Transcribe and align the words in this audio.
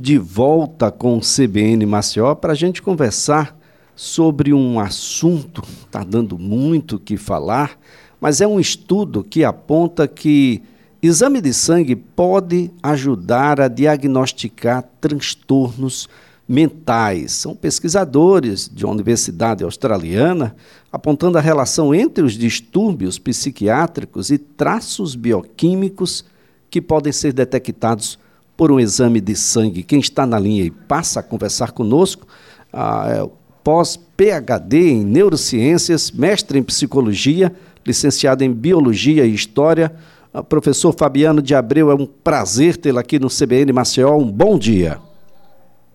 de 0.00 0.16
volta 0.16 0.92
com 0.92 1.18
o 1.18 1.20
CBN 1.20 1.84
Maceió 1.84 2.32
para 2.32 2.52
a 2.52 2.56
gente 2.56 2.80
conversar 2.80 3.58
sobre 3.96 4.54
um 4.54 4.78
assunto, 4.78 5.60
está 5.80 6.04
dando 6.04 6.38
muito 6.38 6.94
o 6.94 7.00
que 7.00 7.16
falar, 7.16 7.76
mas 8.20 8.40
é 8.40 8.46
um 8.46 8.60
estudo 8.60 9.24
que 9.24 9.42
aponta 9.42 10.06
que 10.06 10.62
exame 11.02 11.40
de 11.40 11.52
sangue 11.52 11.96
pode 11.96 12.70
ajudar 12.80 13.60
a 13.60 13.66
diagnosticar 13.66 14.88
transtornos 15.00 16.08
mentais. 16.48 17.32
São 17.32 17.56
pesquisadores 17.56 18.70
de 18.72 18.84
uma 18.84 18.94
universidade 18.94 19.64
australiana 19.64 20.54
apontando 20.92 21.38
a 21.38 21.40
relação 21.40 21.92
entre 21.92 22.22
os 22.22 22.34
distúrbios 22.34 23.18
psiquiátricos 23.18 24.30
e 24.30 24.38
traços 24.38 25.16
bioquímicos 25.16 26.24
que 26.70 26.80
podem 26.80 27.12
ser 27.12 27.32
detectados 27.32 28.16
por 28.58 28.72
um 28.72 28.80
exame 28.80 29.20
de 29.20 29.36
sangue. 29.36 29.84
Quem 29.84 30.00
está 30.00 30.26
na 30.26 30.36
linha 30.36 30.64
e 30.64 30.70
passa 30.70 31.20
a 31.20 31.22
conversar 31.22 31.70
conosco, 31.70 32.26
ah, 32.72 33.06
é 33.08 33.30
pós-PhD 33.62 34.90
em 34.90 35.04
neurociências, 35.04 36.10
mestre 36.10 36.58
em 36.58 36.62
psicologia, 36.64 37.54
licenciado 37.86 38.42
em 38.42 38.52
biologia 38.52 39.24
e 39.24 39.32
história. 39.32 39.94
Ah, 40.34 40.42
professor 40.42 40.92
Fabiano 40.92 41.40
de 41.40 41.54
Abreu, 41.54 41.88
é 41.88 41.94
um 41.94 42.04
prazer 42.04 42.76
tê-lo 42.76 42.98
aqui 42.98 43.20
no 43.20 43.28
CBN 43.28 43.72
Maceió. 43.72 44.16
Um 44.16 44.28
bom 44.28 44.58
dia. 44.58 44.98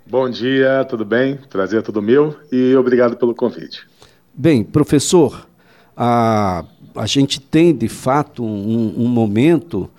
Bom 0.09 0.29
dia, 0.29 0.85
tudo 0.89 1.03
bem? 1.03 1.37
Prazer 1.49 1.79
é 1.79 1.81
todo 1.81 2.01
meu 2.01 2.33
e 2.49 2.73
obrigado 2.77 3.17
pelo 3.17 3.35
convite. 3.35 3.85
Bem, 4.33 4.63
professor, 4.63 5.45
a, 5.97 6.63
a 6.95 7.05
gente 7.07 7.41
tem 7.41 7.75
de 7.75 7.89
fato 7.89 8.41
um, 8.41 9.03
um 9.03 9.07
momento 9.09 9.89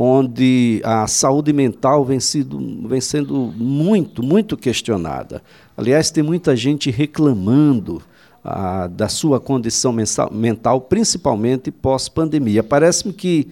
onde 0.00 0.80
a 0.84 1.08
saúde 1.08 1.52
mental 1.52 2.04
vem, 2.04 2.20
sido, 2.20 2.56
vem 2.86 3.00
sendo 3.00 3.52
muito, 3.56 4.22
muito 4.22 4.56
questionada. 4.56 5.42
Aliás, 5.76 6.08
tem 6.08 6.22
muita 6.22 6.54
gente 6.54 6.88
reclamando 6.88 8.00
ah, 8.44 8.86
da 8.86 9.08
sua 9.08 9.40
condição 9.40 9.92
mental, 10.30 10.82
principalmente 10.82 11.72
pós-pandemia. 11.72 12.62
Parece-me 12.62 13.12
que 13.12 13.48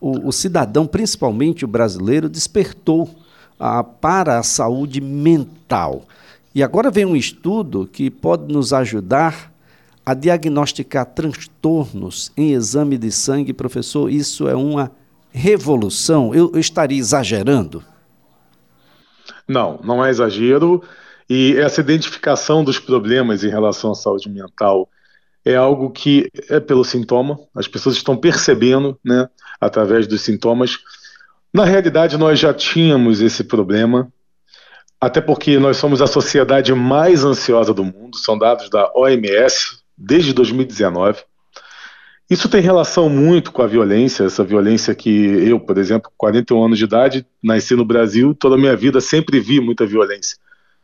o, 0.00 0.28
o, 0.28 0.32
cidadão, 0.32 0.86
principalmente 0.86 1.66
o 1.66 1.68
brasileiro, 1.68 2.30
despertou 2.30 3.10
ah, 3.58 3.84
para 3.84 4.38
a 4.38 4.42
saúde 4.42 5.02
mental. 5.02 6.04
E 6.54 6.62
agora 6.62 6.90
vem 6.90 7.04
um 7.04 7.14
estudo 7.14 7.86
que 7.86 8.10
pode 8.10 8.50
nos 8.50 8.72
ajudar 8.72 9.52
a 10.06 10.14
diagnosticar 10.14 11.04
transtornos 11.04 12.32
em 12.38 12.52
exame 12.52 12.96
de 12.96 13.12
sangue. 13.12 13.52
Professor, 13.52 14.10
isso 14.10 14.48
é 14.48 14.56
uma 14.56 14.90
revolução? 15.32 16.34
Eu, 16.34 16.50
eu 16.52 16.60
estaria 16.60 16.98
exagerando? 16.98 17.84
Não, 19.46 19.80
não 19.82 20.04
é 20.04 20.10
exagero. 20.10 20.82
E 21.28 21.56
essa 21.56 21.80
identificação 21.80 22.64
dos 22.64 22.78
problemas 22.78 23.44
em 23.44 23.48
relação 23.48 23.92
à 23.92 23.94
saúde 23.94 24.28
mental 24.28 24.88
é 25.44 25.56
algo 25.56 25.90
que 25.90 26.30
é 26.48 26.60
pelo 26.60 26.84
sintoma, 26.84 27.38
as 27.54 27.66
pessoas 27.66 27.96
estão 27.96 28.16
percebendo, 28.16 28.98
né, 29.04 29.28
através 29.60 30.06
dos 30.06 30.20
sintomas. 30.22 30.78
Na 31.52 31.64
realidade, 31.64 32.16
nós 32.18 32.38
já 32.38 32.52
tínhamos 32.52 33.20
esse 33.20 33.44
problema, 33.44 34.12
até 35.00 35.20
porque 35.20 35.58
nós 35.58 35.78
somos 35.78 36.02
a 36.02 36.06
sociedade 36.06 36.74
mais 36.74 37.24
ansiosa 37.24 37.72
do 37.72 37.84
mundo, 37.84 38.18
são 38.18 38.36
dados 38.38 38.68
da 38.68 38.90
OMS 38.94 39.78
desde 39.96 40.32
2019. 40.32 41.22
Isso 42.30 42.48
tem 42.48 42.60
relação 42.60 43.08
muito 43.08 43.50
com 43.50 43.60
a 43.60 43.66
violência, 43.66 44.22
essa 44.22 44.44
violência 44.44 44.94
que 44.94 45.10
eu, 45.10 45.58
por 45.58 45.76
exemplo, 45.76 46.12
41 46.16 46.64
anos 46.64 46.78
de 46.78 46.84
idade, 46.84 47.26
nasci 47.42 47.74
no 47.74 47.84
Brasil, 47.84 48.32
toda 48.32 48.54
a 48.54 48.58
minha 48.58 48.76
vida 48.76 49.00
sempre 49.00 49.40
vi 49.40 49.60
muita 49.60 49.84
violência, 49.84 50.36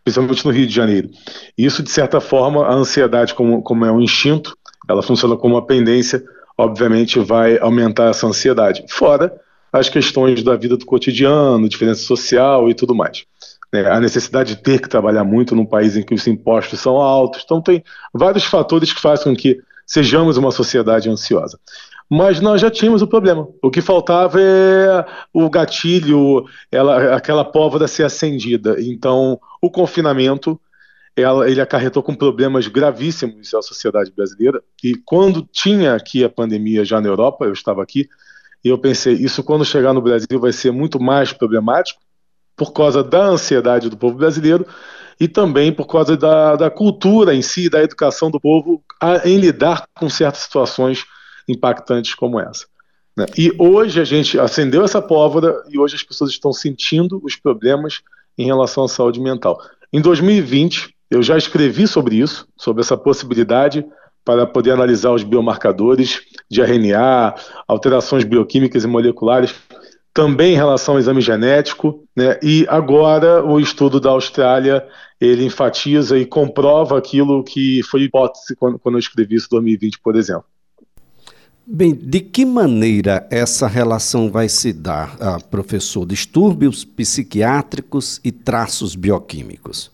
principalmente 0.02 0.44
no 0.44 0.50
Rio 0.50 0.66
de 0.66 0.74
Janeiro. 0.74 1.08
Isso, 1.56 1.84
de 1.84 1.90
certa 1.90 2.20
forma, 2.20 2.66
a 2.66 2.74
ansiedade, 2.74 3.32
como, 3.32 3.62
como 3.62 3.84
é 3.84 3.92
um 3.92 4.00
instinto, 4.00 4.58
ela 4.88 5.04
funciona 5.04 5.36
como 5.36 5.54
uma 5.54 5.64
pendência, 5.64 6.20
obviamente 6.58 7.20
vai 7.20 7.58
aumentar 7.58 8.10
essa 8.10 8.26
ansiedade. 8.26 8.84
Fora 8.88 9.32
as 9.72 9.88
questões 9.88 10.42
da 10.42 10.56
vida 10.56 10.76
do 10.76 10.84
cotidiano, 10.84 11.68
diferença 11.68 12.02
social 12.02 12.68
e 12.68 12.74
tudo 12.74 12.92
mais. 12.92 13.24
É, 13.72 13.86
a 13.88 14.00
necessidade 14.00 14.56
de 14.56 14.62
ter 14.62 14.80
que 14.80 14.88
trabalhar 14.88 15.22
muito 15.22 15.54
num 15.54 15.66
país 15.66 15.96
em 15.96 16.02
que 16.02 16.14
os 16.14 16.26
impostos 16.26 16.80
são 16.80 16.96
altos. 16.96 17.42
Então, 17.44 17.60
tem 17.60 17.84
vários 18.12 18.44
fatores 18.44 18.92
que 18.92 19.00
fazem 19.00 19.24
com 19.26 19.36
que 19.36 19.60
sejamos 19.86 20.36
uma 20.36 20.50
sociedade 20.50 21.08
ansiosa. 21.08 21.58
Mas 22.08 22.40
nós 22.40 22.60
já 22.60 22.70
tínhamos 22.70 23.02
o 23.02 23.06
problema. 23.06 23.48
O 23.62 23.70
que 23.70 23.80
faltava 23.80 24.40
é 24.40 25.04
o 25.32 25.48
gatilho, 25.50 26.44
ela, 26.70 27.16
aquela 27.16 27.44
pólvora 27.44 27.88
ser 27.88 28.04
acendida. 28.04 28.76
Então, 28.78 29.40
o 29.60 29.70
confinamento 29.70 30.60
ela, 31.16 31.50
ele 31.50 31.60
acarretou 31.60 32.02
com 32.02 32.14
problemas 32.14 32.68
gravíssimos 32.68 33.54
à 33.54 33.62
sociedade 33.62 34.12
brasileira. 34.14 34.62
E 34.84 34.94
quando 35.04 35.48
tinha 35.50 35.94
aqui 35.94 36.22
a 36.22 36.28
pandemia 36.28 36.84
já 36.84 37.00
na 37.00 37.08
Europa, 37.08 37.46
eu 37.46 37.52
estava 37.52 37.82
aqui, 37.82 38.06
e 38.62 38.68
eu 38.68 38.78
pensei, 38.78 39.14
isso 39.14 39.42
quando 39.42 39.64
chegar 39.64 39.94
no 39.94 40.02
Brasil 40.02 40.38
vai 40.38 40.52
ser 40.52 40.70
muito 40.70 41.00
mais 41.00 41.32
problemático, 41.32 42.00
por 42.54 42.72
causa 42.72 43.02
da 43.02 43.24
ansiedade 43.26 43.88
do 43.88 43.96
povo 43.96 44.16
brasileiro 44.16 44.66
e 45.18 45.26
também 45.26 45.72
por 45.72 45.86
causa 45.86 46.16
da, 46.16 46.56
da 46.56 46.70
cultura 46.70 47.34
em 47.34 47.42
si, 47.42 47.68
da 47.68 47.82
educação 47.82 48.30
do 48.30 48.40
povo 48.40 48.82
a, 49.00 49.28
em 49.28 49.38
lidar 49.38 49.86
com 49.94 50.08
certas 50.08 50.42
situações 50.42 51.04
impactantes 51.48 52.14
como 52.14 52.40
essa. 52.40 52.66
Né? 53.16 53.26
E 53.36 53.52
hoje 53.58 54.00
a 54.00 54.04
gente 54.04 54.38
acendeu 54.38 54.84
essa 54.84 55.00
pólvora 55.00 55.62
e 55.70 55.78
hoje 55.78 55.96
as 55.96 56.02
pessoas 56.02 56.30
estão 56.30 56.52
sentindo 56.52 57.20
os 57.24 57.36
problemas 57.36 58.02
em 58.36 58.44
relação 58.44 58.84
à 58.84 58.88
saúde 58.88 59.20
mental. 59.20 59.58
Em 59.92 60.00
2020, 60.00 60.94
eu 61.10 61.22
já 61.22 61.38
escrevi 61.38 61.86
sobre 61.86 62.16
isso, 62.16 62.46
sobre 62.56 62.82
essa 62.82 62.96
possibilidade 62.96 63.84
para 64.24 64.44
poder 64.44 64.72
analisar 64.72 65.12
os 65.12 65.22
biomarcadores 65.22 66.20
de 66.50 66.60
RNA, 66.60 67.34
alterações 67.66 68.24
bioquímicas 68.24 68.82
e 68.82 68.86
moleculares 68.88 69.54
também 70.16 70.54
em 70.54 70.56
relação 70.56 70.94
ao 70.94 70.98
exame 70.98 71.20
genético, 71.20 72.02
né? 72.16 72.40
E 72.42 72.64
agora 72.70 73.44
o 73.44 73.60
estudo 73.60 74.00
da 74.00 74.08
Austrália 74.08 74.82
ele 75.20 75.44
enfatiza 75.44 76.18
e 76.18 76.24
comprova 76.24 76.96
aquilo 76.96 77.44
que 77.44 77.82
foi 77.82 78.04
hipótese 78.04 78.56
quando, 78.56 78.78
quando 78.78 78.94
eu 78.94 78.98
escrevi 78.98 79.34
isso 79.34 79.48
em 79.48 79.56
2020, 79.56 80.00
por 80.00 80.16
exemplo. 80.16 80.46
Bem, 81.66 81.94
de 81.94 82.20
que 82.20 82.46
maneira 82.46 83.26
essa 83.30 83.66
relação 83.66 84.30
vai 84.30 84.48
se 84.48 84.72
dar, 84.72 85.18
ah, 85.20 85.38
professor? 85.50 86.06
Distúrbios 86.06 86.82
psiquiátricos 86.82 88.18
e 88.24 88.32
traços 88.32 88.94
bioquímicos? 88.94 89.90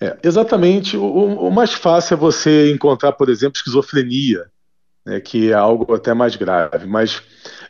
É, 0.00 0.16
exatamente. 0.22 0.96
O, 0.96 1.48
o, 1.48 1.50
mais 1.50 1.72
fácil 1.72 2.14
é 2.14 2.16
você 2.16 2.72
encontrar, 2.72 3.12
por 3.12 3.28
exemplo, 3.28 3.56
esquizofrenia, 3.56 4.44
né, 5.04 5.18
que 5.18 5.50
é 5.50 5.54
algo 5.54 5.92
até 5.94 6.14
mais 6.14 6.36
grave, 6.36 6.86
mas 6.86 7.20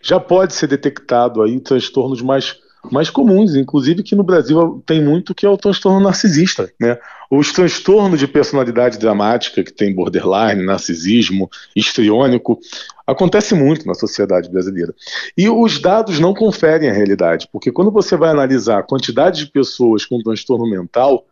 já 0.03 0.19
pode 0.19 0.55
ser 0.55 0.67
detectado 0.67 1.43
aí 1.43 1.61
transtornos 1.61 2.23
mais, 2.23 2.57
mais 2.91 3.11
comuns, 3.11 3.55
inclusive 3.55 4.03
que 4.03 4.17
no 4.17 4.23
Brasil 4.23 4.83
tem 4.87 5.03
muito 5.03 5.35
que 5.35 5.45
é 5.45 5.49
o 5.49 5.57
transtorno 5.57 6.01
narcisista, 6.01 6.73
né? 6.81 6.99
Os 7.31 7.53
transtornos 7.53 8.19
de 8.19 8.27
personalidade 8.27 8.99
dramática, 8.99 9.63
que 9.63 9.73
tem 9.73 9.95
borderline, 9.95 10.65
narcisismo, 10.65 11.49
histriônico, 11.77 12.59
acontece 13.07 13.55
muito 13.55 13.87
na 13.87 13.95
sociedade 13.95 14.51
brasileira. 14.51 14.95
E 15.37 15.49
os 15.49 15.81
dados 15.81 16.19
não 16.19 16.35
conferem 16.35 16.91
a 16.91 16.93
realidade, 16.93 17.49
porque 17.53 17.71
quando 17.71 17.91
você 17.91 18.17
vai 18.17 18.31
analisar 18.31 18.79
a 18.81 18.83
quantidade 18.83 19.45
de 19.45 19.51
pessoas 19.53 20.05
com 20.05 20.23
transtorno 20.23 20.69
mental, 20.69 21.25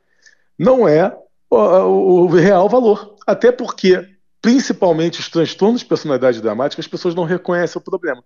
não 0.58 0.86
é 0.86 1.16
o, 1.50 2.26
real 2.26 2.68
valor. 2.68 3.16
Até 3.26 3.50
porque 3.50 4.06
principalmente 4.40 5.20
os 5.20 5.28
transtornos 5.28 5.80
de 5.80 5.86
personalidade 5.86 6.40
dramática, 6.40 6.80
as 6.80 6.86
pessoas 6.86 7.14
não 7.14 7.24
reconhecem 7.24 7.80
o 7.80 7.84
problema. 7.84 8.22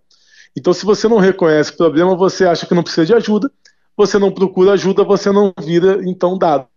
Então, 0.55 0.73
se 0.73 0.85
você 0.85 1.07
não 1.07 1.17
reconhece 1.17 1.71
o 1.71 1.77
problema, 1.77 2.15
você 2.15 2.45
acha 2.45 2.65
que 2.65 2.73
não 2.73 2.83
precisa 2.83 3.05
de 3.05 3.13
ajuda, 3.13 3.51
você 3.95 4.17
não 4.17 4.31
procura 4.31 4.73
ajuda, 4.73 5.03
você 5.03 5.31
não 5.31 5.53
vira, 5.61 5.99
então, 6.03 6.37
dado. 6.37 6.67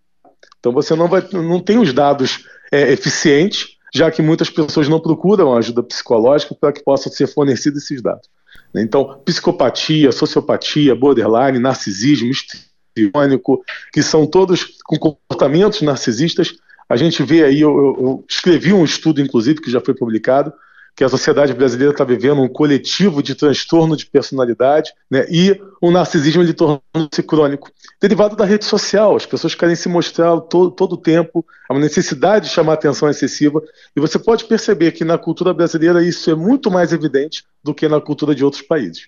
Então, 0.58 0.72
você 0.72 0.94
não, 0.94 1.08
vai, 1.08 1.26
não 1.32 1.60
tem 1.60 1.78
os 1.78 1.92
dados 1.92 2.44
é, 2.72 2.92
eficientes, 2.92 3.76
já 3.94 4.10
que 4.10 4.22
muitas 4.22 4.50
pessoas 4.50 4.88
não 4.88 5.00
procuram 5.00 5.56
ajuda 5.56 5.82
psicológica 5.82 6.54
para 6.54 6.72
que 6.72 6.82
possam 6.82 7.12
ser 7.12 7.26
fornecidos 7.26 7.82
esses 7.82 8.02
dados. 8.02 8.28
Então, 8.74 9.20
psicopatia, 9.24 10.12
sociopatia, 10.12 10.94
borderline, 10.94 11.58
narcisismo, 11.58 12.30
histriônico, 12.30 13.62
que 13.92 14.02
são 14.02 14.26
todos 14.26 14.78
com 14.84 14.98
comportamentos 14.98 15.82
narcisistas, 15.82 16.54
a 16.88 16.96
gente 16.96 17.22
vê 17.22 17.42
aí, 17.42 17.60
eu, 17.60 17.76
eu, 17.76 18.24
escrevi 18.28 18.72
um 18.72 18.84
estudo, 18.84 19.20
inclusive, 19.20 19.60
que 19.60 19.70
já 19.70 19.80
foi 19.80 19.94
publicado, 19.94 20.52
que 20.96 21.04
a 21.04 21.08
sociedade 21.10 21.52
brasileira 21.52 21.92
está 21.92 22.04
vivendo 22.04 22.40
um 22.40 22.48
coletivo 22.48 23.22
de 23.22 23.34
transtorno 23.34 23.94
de 23.94 24.06
personalidade 24.06 24.90
né, 25.10 25.26
e 25.30 25.60
o 25.78 25.90
narcisismo 25.90 26.42
ele 26.42 26.54
tornou-se 26.54 27.22
crônico. 27.22 27.70
Derivado 28.00 28.34
da 28.34 28.46
rede 28.46 28.64
social, 28.64 29.14
as 29.14 29.26
pessoas 29.26 29.54
querem 29.54 29.76
se 29.76 29.90
mostrar 29.90 30.40
todo, 30.40 30.70
todo 30.70 30.94
o 30.94 30.96
tempo, 30.96 31.44
há 31.68 31.74
uma 31.74 31.80
necessidade 31.80 32.46
de 32.46 32.52
chamar 32.52 32.72
atenção 32.72 33.10
excessiva, 33.10 33.62
e 33.94 34.00
você 34.00 34.18
pode 34.18 34.46
perceber 34.46 34.92
que 34.92 35.04
na 35.04 35.18
cultura 35.18 35.52
brasileira 35.52 36.02
isso 36.02 36.30
é 36.30 36.34
muito 36.34 36.70
mais 36.70 36.94
evidente 36.94 37.44
do 37.62 37.74
que 37.74 37.86
na 37.86 38.00
cultura 38.00 38.34
de 38.34 38.42
outros 38.42 38.62
países. 38.62 39.06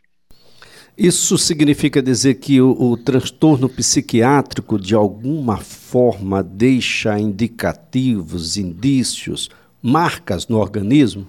Isso 0.96 1.38
significa 1.38 2.02
dizer 2.02 2.34
que 2.34 2.60
o, 2.60 2.76
o, 2.78 2.96
transtorno 2.98 3.68
psiquiátrico, 3.68 4.78
de 4.78 4.94
alguma 4.94 5.56
forma, 5.56 6.42
deixa 6.42 7.18
indicativos, 7.18 8.58
indícios, 8.58 9.48
marcas 9.80 10.48
no 10.48 10.58
organismo? 10.58 11.26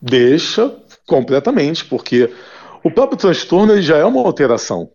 Deixa 0.00 0.74
completamente, 1.06 1.84
porque 1.84 2.32
o 2.84 2.90
próprio 2.90 3.18
transtorno 3.18 3.80
já 3.80 3.96
é 3.96 4.04
uma 4.04 4.20
alteração. 4.20 4.90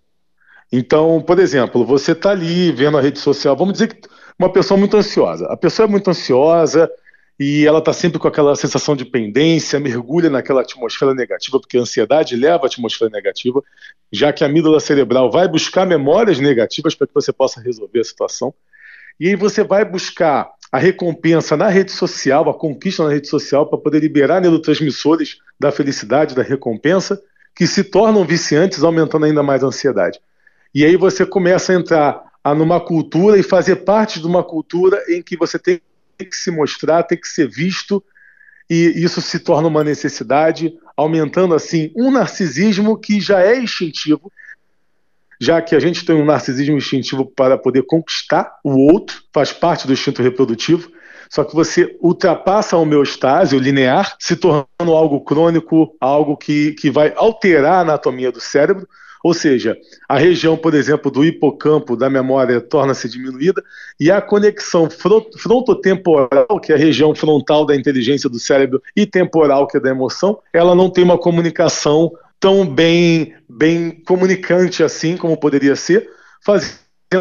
Então, 0.71 1.21
por 1.21 1.39
exemplo, 1.39 1.85
você 1.85 2.13
está 2.13 2.31
ali 2.31 2.71
vendo 2.71 2.97
a 2.97 3.01
rede 3.01 3.19
social, 3.19 3.55
vamos 3.55 3.73
dizer 3.73 3.87
que 3.89 4.07
uma 4.39 4.51
pessoa 4.51 4.77
muito 4.77 4.97
ansiosa. 4.97 5.45
A 5.47 5.57
pessoa 5.57 5.85
é 5.85 5.89
muito 5.89 6.09
ansiosa, 6.09 6.89
e 7.39 7.65
ela 7.65 7.79
está 7.79 7.91
sempre 7.91 8.19
com 8.19 8.27
aquela 8.27 8.55
sensação 8.55 8.95
de 8.95 9.05
pendência, 9.05 9.79
mergulha 9.79 10.29
naquela 10.29 10.61
atmosfera 10.61 11.13
negativa, 11.13 11.59
porque 11.59 11.77
a 11.77 11.81
ansiedade 11.81 12.35
leva 12.35 12.63
à 12.63 12.67
atmosfera 12.67 13.09
negativa, 13.09 13.61
já 14.11 14.31
que 14.31 14.43
a 14.43 14.47
amígdala 14.47 14.79
cerebral 14.79 15.31
vai 15.31 15.47
buscar 15.47 15.85
memórias 15.85 16.39
negativas 16.39 16.93
para 16.93 17.07
que 17.07 17.13
você 17.13 17.33
possa 17.33 17.59
resolver 17.59 17.99
a 17.99 18.03
situação. 18.03 18.53
E 19.19 19.27
aí 19.27 19.35
você 19.35 19.63
vai 19.63 19.83
buscar 19.83 20.51
a 20.73 20.79
recompensa 20.79 21.55
na 21.55 21.67
rede 21.67 21.91
social, 21.91 22.49
a 22.49 22.53
conquista 22.53 23.03
na 23.03 23.11
rede 23.11 23.27
social, 23.27 23.67
para 23.67 23.77
poder 23.77 23.99
liberar 23.99 24.41
neurotransmissores 24.41 25.37
da 25.59 25.71
felicidade, 25.71 26.33
da 26.33 26.41
recompensa, 26.41 27.21
que 27.55 27.67
se 27.67 27.83
tornam 27.83 28.25
viciantes, 28.25 28.83
aumentando 28.83 29.27
ainda 29.27 29.43
mais 29.43 29.63
a 29.63 29.67
ansiedade. 29.67 30.19
E 30.73 30.83
aí 30.83 30.97
você 30.97 31.27
começa 31.27 31.71
a 31.71 31.75
entrar 31.75 32.23
numa 32.57 32.79
cultura 32.79 33.37
e 33.37 33.43
fazer 33.43 33.75
parte 33.85 34.19
de 34.19 34.25
uma 34.25 34.43
cultura 34.43 34.99
em 35.07 35.21
que 35.21 35.37
você 35.37 35.59
tem 35.59 35.79
que 36.17 36.35
se 36.35 36.49
mostrar, 36.49 37.03
tem 37.03 37.19
que 37.19 37.27
ser 37.27 37.47
visto, 37.47 38.03
e 38.67 38.93
isso 38.95 39.21
se 39.21 39.37
torna 39.37 39.67
uma 39.67 39.83
necessidade, 39.83 40.73
aumentando 40.97 41.53
assim 41.53 41.91
um 41.95 42.09
narcisismo 42.09 42.97
que 42.97 43.21
já 43.21 43.43
é 43.43 43.59
instintivo, 43.59 44.31
já 45.43 45.61
que 45.61 45.75
a 45.75 45.79
gente 45.79 46.05
tem 46.05 46.15
um 46.15 46.23
narcisismo 46.23 46.77
instintivo 46.77 47.25
para 47.25 47.57
poder 47.57 47.83
conquistar 47.83 48.59
o 48.63 48.77
outro, 48.91 49.21
faz 49.33 49.51
parte 49.51 49.85
do 49.85 49.91
instinto 49.91 50.21
reprodutivo, 50.21 50.89
só 51.29 51.43
que 51.43 51.53
você 51.53 51.97
ultrapassa 51.99 52.77
a 52.77 52.79
homeostase, 52.79 53.55
o 53.55 53.59
linear, 53.59 54.15
se 54.19 54.37
tornando 54.37 54.93
algo 54.93 55.19
crônico, 55.21 55.95
algo 55.99 56.37
que, 56.37 56.71
que 56.73 56.89
vai 56.89 57.13
alterar 57.17 57.73
a 57.73 57.79
anatomia 57.81 58.31
do 58.31 58.39
cérebro, 58.39 58.87
ou 59.21 59.33
seja, 59.33 59.77
a 60.07 60.17
região, 60.17 60.55
por 60.55 60.73
exemplo, 60.73 61.11
do 61.11 61.25
hipocampo 61.25 61.97
da 61.97 62.09
memória 62.09 62.61
torna-se 62.61 63.09
diminuída 63.09 63.63
e 63.99 64.11
a 64.11 64.21
conexão 64.21 64.87
frontotemporal, 64.89 66.59
que 66.61 66.71
é 66.71 66.75
a 66.75 66.77
região 66.77 67.13
frontal 67.15 67.65
da 67.65 67.75
inteligência 67.75 68.29
do 68.29 68.39
cérebro, 68.39 68.81
e 68.95 69.05
temporal, 69.05 69.67
que 69.67 69.77
é 69.77 69.79
da 69.79 69.89
emoção, 69.89 70.39
ela 70.53 70.75
não 70.75 70.89
tem 70.89 71.03
uma 71.03 71.17
comunicação 71.17 72.11
tão 72.43 72.67
bem, 72.67 73.33
bem 73.47 74.03
comunicante 74.05 74.83
assim 74.83 75.15
como 75.15 75.39
poderia 75.39 75.77
ser, 75.77 76.09
fazendo 76.45 76.75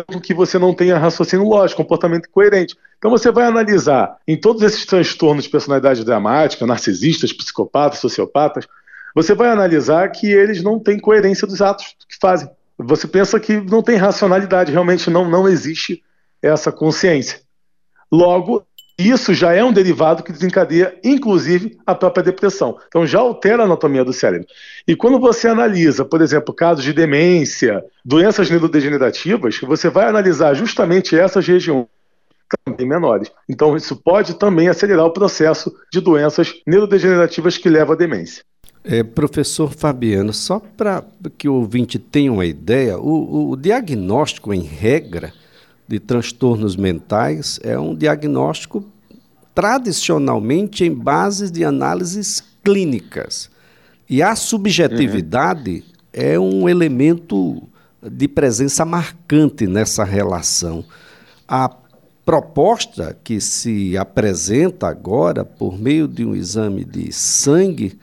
com 0.08 0.20
que 0.20 0.34
você 0.34 0.58
não 0.58 0.74
tenha 0.74 0.98
raciocínio 0.98 1.46
lógico, 1.46 1.80
comportamento 1.80 2.28
coerente. 2.28 2.76
Então 2.98 3.08
você 3.08 3.30
vai 3.30 3.44
analisar 3.44 4.16
em 4.26 4.36
todos 4.36 4.62
esses 4.62 4.84
transtornos 4.84 5.44
de 5.44 5.50
personalidade 5.50 6.04
dramática, 6.04 6.66
narcisistas, 6.66 7.32
psicopatas, 7.32 8.00
sociopatas, 8.00 8.66
você 9.14 9.32
vai 9.32 9.48
analisar 9.48 10.08
que 10.08 10.26
eles 10.26 10.60
não 10.60 10.80
têm 10.80 10.98
coerência 10.98 11.46
dos 11.46 11.62
atos 11.62 11.94
que 12.08 12.16
fazem. 12.20 12.50
Você 12.76 13.06
pensa 13.06 13.38
que 13.38 13.60
não 13.60 13.80
tem 13.80 13.94
racionalidade, 13.94 14.72
realmente 14.72 15.08
não, 15.08 15.30
não 15.30 15.48
existe 15.48 16.02
essa 16.42 16.72
consciência. 16.72 17.42
Logo, 18.10 18.66
isso 19.08 19.32
já 19.32 19.52
é 19.52 19.64
um 19.64 19.72
derivado 19.72 20.22
que 20.22 20.32
desencadeia, 20.32 20.94
inclusive, 21.02 21.78
a 21.87 21.94
própria 21.94 22.22
depressão. 22.22 22.76
Então, 22.88 23.06
já 23.06 23.20
altera 23.20 23.62
a 23.62 23.64
anatomia 23.64 24.04
do 24.04 24.12
cérebro. 24.12 24.46
E 24.87 24.94
quando 24.94 25.19
você 25.19 25.49
analisa, 25.49 26.04
por 26.04 26.20
exemplo, 26.20 26.54
casos 26.54 26.84
de 26.84 26.93
demência, 26.93 27.82
doenças 28.04 28.50
neurodegenerativas, 28.50 29.58
você 29.60 29.88
vai 29.88 30.06
analisar 30.06 30.54
justamente 30.54 31.16
essas 31.16 31.46
regiões 31.46 31.87
também 32.64 32.87
menores. 32.87 33.31
Então, 33.49 33.76
isso 33.76 33.96
pode 33.96 34.34
também 34.34 34.69
acelerar 34.69 35.06
o 35.06 35.12
processo 35.12 35.72
de 35.90 36.00
doenças 36.00 36.52
neurodegenerativas 36.66 37.56
que 37.56 37.70
levam 37.70 37.94
à 37.94 37.96
demência. 37.96 38.44
É, 38.84 39.02
professor 39.02 39.72
Fabiano, 39.72 40.32
só 40.32 40.58
para 40.58 41.05
que 41.38 41.48
o 41.48 41.55
ouvinte 41.55 41.98
tenha 41.98 42.32
uma 42.32 42.44
ideia, 42.44 42.98
o, 42.98 43.50
o, 43.50 43.56
diagnóstico, 43.56 44.52
em 44.52 44.62
regra, 44.62 45.32
de 45.87 46.00
transtornos 46.00 46.75
mentais 46.75 47.60
é 47.62 47.78
um 47.78 47.94
diagnóstico 47.94 48.84
tradicionalmente 49.54 50.84
em 50.84 50.93
bases 50.93 51.50
de 51.50 51.64
análises 51.64 52.43
clínicas. 52.64 53.50
E 54.08 54.22
a 54.22 54.34
subjetividade 54.37 55.70
uhum. 55.70 55.82
é 56.12 56.38
um 56.38 56.69
elemento 56.69 57.62
de 58.02 58.26
presença 58.28 58.84
marcante 58.84 59.66
nessa 59.66 60.04
relação. 60.04 60.84
A 61.46 61.70
proposta 62.25 63.16
que 63.22 63.40
se 63.40 63.96
apresenta 63.96 64.88
agora, 64.88 65.44
por 65.44 65.78
meio 65.78 66.06
de 66.06 66.25
um 66.25 66.34
exame 66.34 66.84
de 66.84 67.12
sangue, 67.12 67.98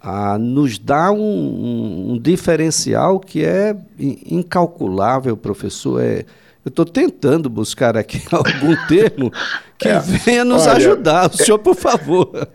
ah, 0.00 0.38
nos 0.38 0.78
dá 0.78 1.10
um, 1.10 1.18
um, 1.18 2.12
um, 2.12 2.18
diferencial 2.18 3.18
que 3.18 3.44
é 3.44 3.76
incalculável, 3.98 5.36
professor. 5.36 6.00
É, 6.00 6.24
eu 6.66 6.68
estou 6.68 6.84
tentando 6.84 7.48
buscar 7.48 7.96
aqui 7.96 8.20
algum 8.30 8.76
termo 8.86 9.32
que 9.78 9.88
é, 9.88 10.00
venha 10.00 10.44
nos 10.44 10.66
olha, 10.66 10.72
ajudar. 10.72 11.30
O 11.30 11.34
é, 11.34 11.44
senhor, 11.44 11.58
por 11.60 11.76
favor. 11.76 12.48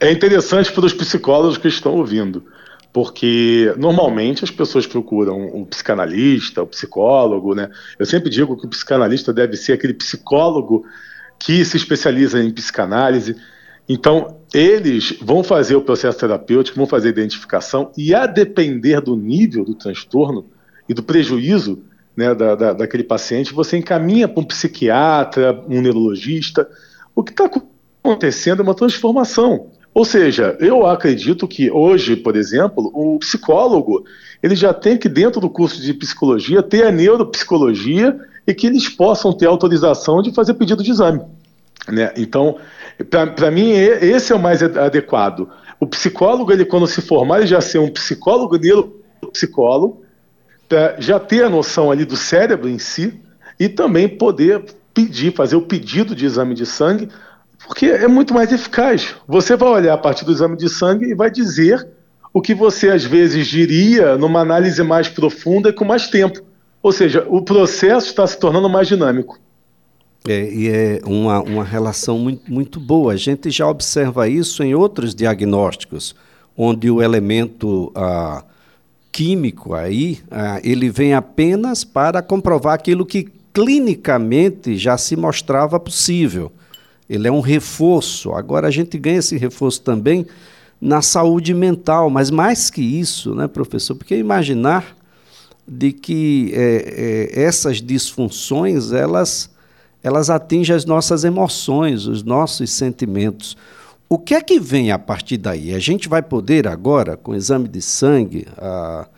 É 0.00 0.10
interessante 0.10 0.70
para 0.72 0.84
os 0.84 0.92
psicólogos 0.92 1.56
que 1.56 1.68
estão 1.68 1.94
ouvindo, 1.94 2.44
porque 2.92 3.72
normalmente 3.78 4.42
as 4.42 4.50
pessoas 4.50 4.86
procuram 4.86 5.40
um 5.54 5.64
psicanalista, 5.64 6.60
o 6.60 6.64
um 6.64 6.68
psicólogo, 6.68 7.54
né? 7.54 7.70
Eu 7.98 8.04
sempre 8.04 8.28
digo 8.28 8.56
que 8.56 8.66
o 8.66 8.68
psicanalista 8.68 9.32
deve 9.32 9.56
ser 9.56 9.74
aquele 9.74 9.94
psicólogo 9.94 10.84
que 11.38 11.64
se 11.64 11.76
especializa 11.76 12.42
em 12.42 12.50
psicanálise 12.50 13.36
então, 13.88 14.38
eles 14.52 15.18
vão 15.20 15.44
fazer 15.44 15.76
o 15.76 15.82
processo 15.82 16.18
terapêutico, 16.18 16.76
vão 16.76 16.86
fazer 16.86 17.08
a 17.08 17.12
identificação, 17.12 17.92
e 17.96 18.14
a 18.14 18.26
depender 18.26 19.00
do 19.00 19.14
nível 19.16 19.64
do 19.64 19.74
transtorno 19.74 20.46
e 20.88 20.94
do 20.94 21.02
prejuízo 21.02 21.82
né, 22.16 22.34
da, 22.34 22.54
da, 22.54 22.72
daquele 22.72 23.04
paciente, 23.04 23.52
você 23.52 23.76
encaminha 23.76 24.28
para 24.28 24.40
um 24.40 24.46
psiquiatra, 24.46 25.62
um 25.68 25.80
neurologista. 25.80 26.68
O 27.14 27.22
que 27.22 27.32
está 27.32 27.50
acontecendo 28.02 28.60
é 28.60 28.62
uma 28.62 28.74
transformação. 28.74 29.68
Ou 29.92 30.04
seja, 30.04 30.56
eu 30.58 30.86
acredito 30.86 31.46
que 31.46 31.70
hoje, 31.70 32.16
por 32.16 32.34
exemplo, 32.36 32.90
o 32.92 33.18
psicólogo 33.20 34.04
ele 34.42 34.56
já 34.56 34.74
tem 34.74 34.98
que, 34.98 35.08
dentro 35.08 35.40
do 35.40 35.48
curso 35.48 35.80
de 35.80 35.94
psicologia, 35.94 36.62
ter 36.62 36.84
a 36.84 36.92
neuropsicologia 36.92 38.18
e 38.46 38.52
que 38.52 38.66
eles 38.66 38.88
possam 38.88 39.32
ter 39.32 39.46
autorização 39.46 40.20
de 40.20 40.34
fazer 40.34 40.54
pedido 40.54 40.82
de 40.82 40.90
exame. 40.90 41.22
Né? 41.88 42.12
Então, 42.16 42.56
para 43.10 43.50
mim, 43.50 43.70
esse 43.70 44.32
é 44.32 44.36
o 44.36 44.40
mais 44.40 44.62
adequado. 44.62 45.48
O 45.80 45.86
psicólogo, 45.86 46.52
ele 46.52 46.64
quando 46.64 46.86
se 46.86 47.00
formar, 47.00 47.38
ele 47.38 47.46
já 47.46 47.60
ser 47.60 47.78
um 47.78 47.90
psicólogo, 47.90 48.58
neuropsicólogo, 48.58 50.03
já 50.98 51.18
ter 51.20 51.44
a 51.44 51.50
noção 51.50 51.90
ali 51.90 52.04
do 52.04 52.16
cérebro 52.16 52.68
em 52.68 52.78
si 52.78 53.20
e 53.58 53.68
também 53.68 54.08
poder 54.08 54.64
pedir, 54.92 55.34
fazer 55.34 55.56
o 55.56 55.62
pedido 55.62 56.14
de 56.14 56.24
exame 56.24 56.54
de 56.54 56.64
sangue, 56.64 57.08
porque 57.66 57.86
é 57.86 58.06
muito 58.06 58.32
mais 58.34 58.52
eficaz. 58.52 59.14
Você 59.26 59.56
vai 59.56 59.68
olhar 59.70 59.94
a 59.94 59.98
partir 59.98 60.24
do 60.24 60.32
exame 60.32 60.56
de 60.56 60.68
sangue 60.68 61.06
e 61.06 61.14
vai 61.14 61.30
dizer 61.30 61.86
o 62.32 62.40
que 62.40 62.54
você 62.54 62.90
às 62.90 63.04
vezes 63.04 63.46
diria 63.46 64.16
numa 64.16 64.40
análise 64.40 64.82
mais 64.82 65.08
profunda 65.08 65.70
e 65.70 65.72
com 65.72 65.84
mais 65.84 66.08
tempo. 66.08 66.40
Ou 66.82 66.92
seja, 66.92 67.24
o 67.28 67.42
processo 67.42 68.08
está 68.08 68.26
se 68.26 68.38
tornando 68.38 68.68
mais 68.68 68.88
dinâmico. 68.88 69.38
É, 70.26 70.50
e 70.52 70.68
é 70.68 71.00
uma, 71.04 71.40
uma 71.40 71.64
relação 71.64 72.18
muito, 72.18 72.50
muito 72.50 72.80
boa. 72.80 73.12
A 73.12 73.16
gente 73.16 73.50
já 73.50 73.68
observa 73.68 74.28
isso 74.28 74.62
em 74.62 74.74
outros 74.74 75.14
diagnósticos, 75.14 76.14
onde 76.56 76.90
o 76.90 77.02
elemento 77.02 77.92
ah, 77.94 78.42
químico 79.14 79.74
aí, 79.74 80.18
ah, 80.28 80.60
ele 80.64 80.90
vem 80.90 81.14
apenas 81.14 81.84
para 81.84 82.20
comprovar 82.20 82.74
aquilo 82.74 83.06
que 83.06 83.28
clinicamente 83.52 84.76
já 84.76 84.98
se 84.98 85.14
mostrava 85.14 85.78
possível. 85.78 86.50
Ele 87.08 87.28
é 87.28 87.30
um 87.30 87.38
reforço. 87.38 88.32
Agora 88.32 88.66
a 88.66 88.70
gente 88.72 88.98
ganha 88.98 89.20
esse 89.20 89.38
reforço 89.38 89.82
também 89.82 90.26
na 90.80 91.00
saúde 91.00 91.54
mental, 91.54 92.10
mas 92.10 92.28
mais 92.28 92.70
que 92.70 92.82
isso, 92.82 93.36
né, 93.36 93.46
professor? 93.46 93.94
Porque 93.94 94.16
imaginar 94.16 94.96
de 95.66 95.92
que 95.92 96.50
é, 96.52 97.30
é, 97.36 97.42
essas 97.44 97.80
disfunções, 97.80 98.90
elas 98.90 99.48
elas 100.02 100.28
atingem 100.28 100.74
as 100.74 100.84
nossas 100.84 101.22
emoções, 101.22 102.06
os 102.06 102.24
nossos 102.24 102.68
sentimentos. 102.70 103.56
O 104.14 104.18
que 104.18 104.32
é 104.32 104.40
que 104.40 104.60
vem 104.60 104.92
a 104.92 104.98
partir 104.98 105.36
daí? 105.38 105.74
A 105.74 105.80
gente 105.80 106.08
vai 106.08 106.22
poder 106.22 106.68
agora, 106.68 107.16
com 107.16 107.34
exame 107.34 107.66
de 107.66 107.82
sangue 107.82 108.46
a, 108.56 109.08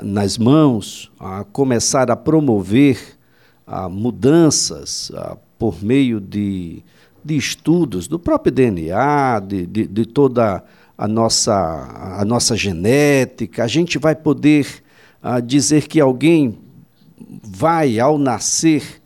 nas 0.00 0.38
mãos, 0.38 1.10
a 1.18 1.42
começar 1.42 2.12
a 2.12 2.16
promover 2.16 2.96
a, 3.66 3.88
mudanças 3.88 5.10
por 5.58 5.82
meio 5.82 6.20
de, 6.20 6.84
de 7.24 7.36
estudos 7.36 8.06
do 8.06 8.20
próprio 8.20 8.52
DNA, 8.52 9.40
de, 9.40 9.66
de, 9.66 9.84
de 9.88 10.06
toda 10.06 10.62
a 10.96 11.08
nossa, 11.08 12.16
a 12.20 12.24
nossa 12.24 12.54
genética, 12.54 13.64
a 13.64 13.66
gente 13.66 13.98
vai 13.98 14.14
poder 14.14 14.68
dizer 15.44 15.88
que 15.88 16.00
alguém 16.00 16.56
vai, 17.42 17.98
ao 17.98 18.16
nascer, 18.16 19.02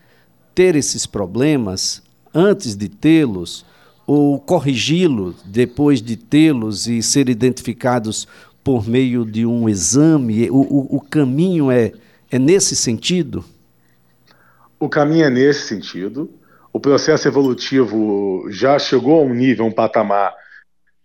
ter 0.54 0.76
esses 0.76 1.06
problemas 1.06 2.02
antes 2.35 2.76
de 2.76 2.90
tê-los, 2.90 3.64
ou 4.12 4.40
corrigi-los 4.40 5.37
depois 5.45 6.02
de 6.02 6.17
tê-los 6.17 6.88
e 6.88 7.00
ser 7.00 7.29
identificados 7.29 8.26
por 8.64 8.85
meio 8.88 9.25
de 9.25 9.47
um 9.47 9.69
exame? 9.69 10.50
O, 10.50 10.62
o, 10.62 10.97
o 10.97 11.00
caminho 11.00 11.71
é, 11.71 11.93
é 12.29 12.37
nesse 12.37 12.75
sentido? 12.75 13.45
O 14.81 14.88
caminho 14.88 15.26
é 15.26 15.31
nesse 15.31 15.69
sentido. 15.69 16.29
O 16.73 16.81
processo 16.81 17.29
evolutivo 17.29 18.49
já 18.50 18.81
chegou 18.81 19.21
a 19.21 19.23
um 19.23 19.33
nível, 19.33 19.64
um 19.64 19.71
patamar 19.71 20.35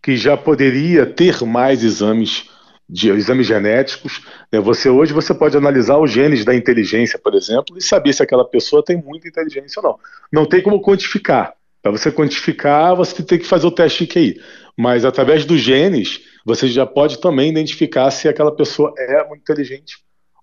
que 0.02 0.18
já 0.18 0.36
poderia 0.36 1.06
ter 1.06 1.44
mais 1.44 1.84
exames 1.84 2.50
de 2.90 3.12
exames 3.12 3.46
genéticos. 3.46 4.26
Né? 4.52 4.60
Você 4.60 4.90
hoje 4.90 5.14
você 5.14 5.32
pode 5.32 5.56
analisar 5.56 6.00
os 6.00 6.10
genes 6.10 6.44
da 6.44 6.56
inteligência, 6.56 7.20
por 7.20 7.36
exemplo, 7.36 7.78
e 7.78 7.84
saber 7.84 8.14
se 8.14 8.24
aquela 8.24 8.46
pessoa 8.46 8.84
tem 8.84 9.00
muita 9.00 9.28
inteligência 9.28 9.80
ou 9.80 9.90
não. 9.90 10.00
Não 10.32 10.50
tem 10.50 10.64
como 10.64 10.82
quantificar. 10.82 11.54
Para 11.86 11.92
você 11.92 12.12
quantificar, 12.12 12.96
você 12.96 13.22
tem 13.22 13.38
que 13.38 13.46
fazer 13.46 13.68
o 13.68 13.72
teste 13.72 14.08
de 14.08 14.12
QI. 14.12 14.42
Mas 14.75 15.06
através 15.06 15.46
dos 15.46 15.62
genes, 15.62 16.20
você 16.44 16.68
já 16.68 16.84
pode 16.84 17.22
também 17.22 17.51
identificar 17.51 18.10
se 18.10 18.27
aquela 18.27 18.51
pessoa 18.51 18.92
é 18.98 19.24
muito 19.27 19.42
inteligente 19.42 19.98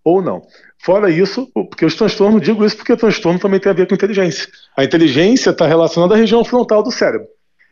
ou 0.04 0.22
não. 0.22 0.42
Fora 0.78 1.10
isso, 1.10 1.50
porque 1.52 1.84
os 1.84 1.96
transtornos, 1.96 2.40
digo 2.40 2.64
isso 2.64 2.76
porque 2.76 2.92
o 2.92 2.96
transtorno 2.96 3.40
também 3.40 3.58
tem 3.58 3.70
a 3.70 3.74
ver 3.74 3.88
com 3.88 3.94
inteligência. 3.96 4.48
A 4.76 4.84
inteligência 4.84 5.50
está 5.50 5.66
relacionada 5.66 6.14
à 6.14 6.16
região 6.16 6.44
frontal 6.44 6.80
do 6.80 6.92
cérebro. 6.92 7.26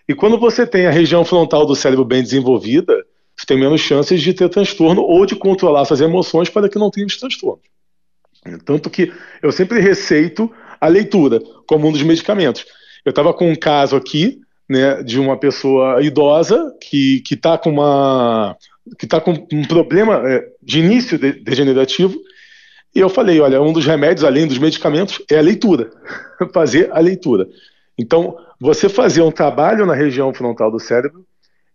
E 0.09 0.17
quando 0.17 0.37
você 0.37 0.67
tem 0.67 0.89
a 0.89 0.91
região 0.91 1.25
frontal 1.25 1.65
do 1.65 1.77
cérebro 1.77 2.05
bem 2.05 2.25
desenvolvida, 2.25 2.93
você 3.37 3.47
tem 3.47 3.57
menos 3.57 3.81
chances 3.81 4.21
de 4.21 4.35
ter 4.35 4.49
transtorno 4.49 5.03
ou 5.03 5.25
de 5.25 5.37
controlar 5.37 5.85
suas 5.85 6.01
emoções 6.01 6.49
para 6.49 6.69
que 6.69 6.77
não 6.77 6.91
tenha 6.91 7.07
os 7.07 7.17
transtornos. 7.17 7.63
Tanto 8.65 8.91
que 8.91 9.13
eu 9.41 9.53
sempre 9.53 9.79
receito 9.79 10.53
a 10.81 10.89
leitura 10.89 11.41
como 11.69 11.87
um 11.87 11.93
dos 11.93 12.03
medicamentos. 12.03 12.67
Eu 13.05 13.11
estava 13.11 13.33
com 13.33 13.51
um 13.51 13.57
caso 13.57 13.97
aqui 13.97 14.41
né, 14.69 15.03
de 15.03 15.19
uma 15.19 15.37
pessoa 15.37 16.03
idosa 16.03 16.73
que 16.81 17.23
está 17.31 17.59
com 17.59 17.71
uma 17.71 18.57
que 18.99 19.05
está 19.05 19.21
com 19.21 19.33
um 19.53 19.65
problema 19.65 20.23
é, 20.29 20.47
de 20.63 20.81
início 20.81 21.19
de, 21.19 21.33
degenerativo 21.33 22.19
e 22.95 22.99
eu 22.99 23.09
falei, 23.09 23.41
olha, 23.41 23.63
um 23.63 23.73
dos 23.73 23.87
remédios 23.87 24.25
além 24.25 24.47
dos 24.47 24.59
medicamentos 24.59 25.23
é 25.31 25.39
a 25.39 25.43
leitura, 25.43 25.91
fazer 26.53 26.91
a 26.93 26.99
leitura. 26.99 27.49
Então, 27.97 28.37
você 28.59 28.89
fazer 28.89 29.23
um 29.23 29.31
trabalho 29.31 29.87
na 29.87 29.95
região 29.95 30.33
frontal 30.35 30.71
do 30.71 30.81
cérebro 30.81 31.25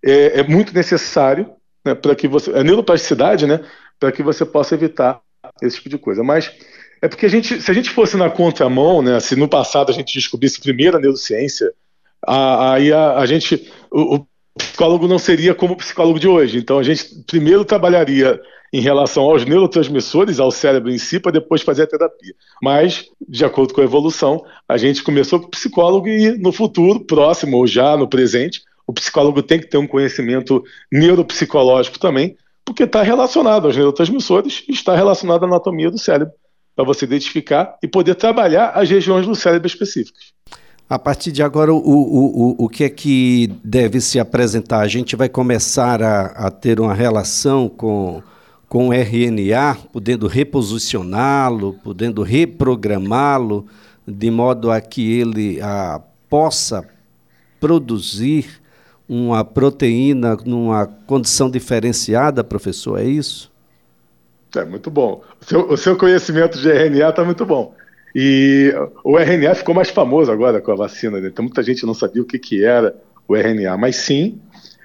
é, 0.03 0.39
é 0.39 0.43
muito 0.43 0.73
necessário 0.73 1.49
né, 1.85 1.95
para 1.95 2.15
que 2.15 2.27
você. 2.27 2.51
A 2.51 2.63
neuroplasticidade, 2.63 3.45
né? 3.45 3.61
Para 3.99 4.11
que 4.11 4.23
você 4.23 4.43
possa 4.45 4.75
evitar 4.75 5.21
esse 5.61 5.77
tipo 5.77 5.89
de 5.89 5.97
coisa. 5.97 6.23
Mas 6.23 6.51
é 7.05 7.07
porque 7.07 7.25
a 7.25 7.29
gente, 7.29 7.61
se 7.61 7.71
a 7.71 7.73
gente 7.73 7.89
fosse 7.89 8.17
na 8.17 8.29
contramão, 8.29 9.01
né? 9.01 9.19
Se 9.19 9.35
no 9.35 9.47
passado 9.47 9.91
a 9.91 9.93
gente 9.93 10.13
descobrisse 10.13 10.59
primeiro 10.59 10.97
a 10.97 10.99
neurociência, 10.99 11.71
aí 12.27 12.91
a, 12.91 13.17
a, 13.17 13.25
gente. 13.25 13.71
O, 13.91 14.15
o 14.15 14.27
psicólogo 14.57 15.07
não 15.07 15.19
seria 15.19 15.53
como 15.53 15.73
o 15.73 15.77
psicólogo 15.77 16.19
de 16.19 16.27
hoje. 16.27 16.57
Então 16.57 16.79
a 16.79 16.83
gente 16.83 17.23
primeiro 17.27 17.63
trabalharia 17.63 18.39
em 18.73 18.81
relação 18.81 19.23
aos 19.23 19.45
neurotransmissores, 19.45 20.39
ao 20.39 20.51
cérebro 20.51 20.91
em 20.91 20.97
si, 20.97 21.19
para 21.19 21.31
depois 21.31 21.61
fazer 21.61 21.83
a 21.83 21.87
terapia. 21.87 22.33
Mas, 22.61 23.05
de 23.27 23.45
acordo 23.45 23.73
com 23.73 23.81
a 23.81 23.85
evolução, 23.85 24.43
a 24.67 24.75
gente 24.75 25.03
começou 25.03 25.39
com 25.39 25.47
o 25.47 25.51
psicólogo 25.51 26.07
e 26.07 26.37
no 26.37 26.51
futuro, 26.51 26.99
próximo 26.99 27.57
ou 27.57 27.67
já 27.67 27.95
no 27.95 28.07
presente, 28.07 28.63
o 28.87 28.91
psicólogo 28.91 29.41
tem 29.41 29.59
que 29.59 29.67
ter 29.67 29.77
um 29.77 29.87
conhecimento 29.87 30.63
neuropsicológico 30.91 31.99
também, 31.99 32.35
porque 32.65 32.83
está 32.83 33.01
relacionado 33.01 33.65
aos 33.65 33.77
neurotransmissores 33.77 34.63
e 34.67 34.73
está 34.73 34.95
relacionado 34.95 35.43
à 35.43 35.47
anatomia 35.47 35.89
do 35.89 35.97
cérebro, 35.97 36.33
para 36.75 36.85
você 36.85 37.05
identificar 37.05 37.77
e 37.81 37.87
poder 37.87 38.15
trabalhar 38.15 38.71
as 38.71 38.89
regiões 38.89 39.25
do 39.25 39.35
cérebro 39.35 39.67
específicas. 39.67 40.33
A 40.87 40.99
partir 40.99 41.31
de 41.31 41.41
agora, 41.41 41.73
o, 41.73 41.77
o, 41.77 42.49
o, 42.61 42.65
o 42.65 42.69
que 42.69 42.83
é 42.83 42.89
que 42.89 43.51
deve 43.63 43.99
se 44.01 44.19
apresentar? 44.19 44.81
A 44.81 44.87
gente 44.87 45.15
vai 45.15 45.27
começar 45.29 46.03
a, 46.03 46.25
a 46.25 46.51
ter 46.51 46.79
uma 46.79 46.93
relação 46.93 47.67
com 47.67 48.21
com 48.67 48.89
o 48.89 48.93
RNA, 48.93 49.77
podendo 49.93 50.27
reposicioná-lo, 50.27 51.79
podendo 51.83 52.23
reprogramá-lo, 52.23 53.65
de 54.07 54.29
modo 54.29 54.71
a 54.71 54.81
que 54.81 55.13
ele 55.13 55.61
a, 55.61 56.01
possa 56.29 56.85
produzir 57.59 58.61
uma 59.07 59.45
proteína 59.45 60.35
numa 60.45 60.87
condição 60.87 61.49
diferenciada, 61.49 62.43
professor, 62.43 62.99
é 62.99 63.05
isso? 63.05 63.51
É 64.55 64.65
muito 64.65 64.89
bom. 64.89 65.21
O 65.41 65.45
seu, 65.45 65.69
o 65.71 65.77
seu 65.77 65.97
conhecimento 65.97 66.57
de 66.57 66.69
RNA 66.69 67.09
está 67.09 67.23
muito 67.23 67.45
bom. 67.45 67.75
E 68.13 68.73
o 69.03 69.17
RNA 69.17 69.55
ficou 69.55 69.75
mais 69.75 69.89
famoso 69.89 70.31
agora 70.31 70.61
com 70.61 70.71
a 70.71 70.75
vacina, 70.75 71.19
né? 71.19 71.27
então 71.27 71.43
muita 71.43 71.61
gente 71.61 71.85
não 71.85 71.93
sabia 71.93 72.21
o 72.21 72.25
que, 72.25 72.39
que 72.39 72.63
era 72.63 72.95
o 73.27 73.35
RNA, 73.35 73.75
mas 73.75 73.97
sim, 73.97 74.39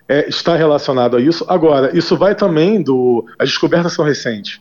é, 0.09 0.29
está 0.29 0.57
relacionado 0.57 1.17
a 1.17 1.21
isso. 1.21 1.45
Agora, 1.49 1.97
isso 1.97 2.17
vai 2.17 2.35
também 2.35 2.83
do. 2.83 3.25
As 3.39 3.49
descobertas 3.49 3.93
são 3.93 4.05
recentes. 4.05 4.61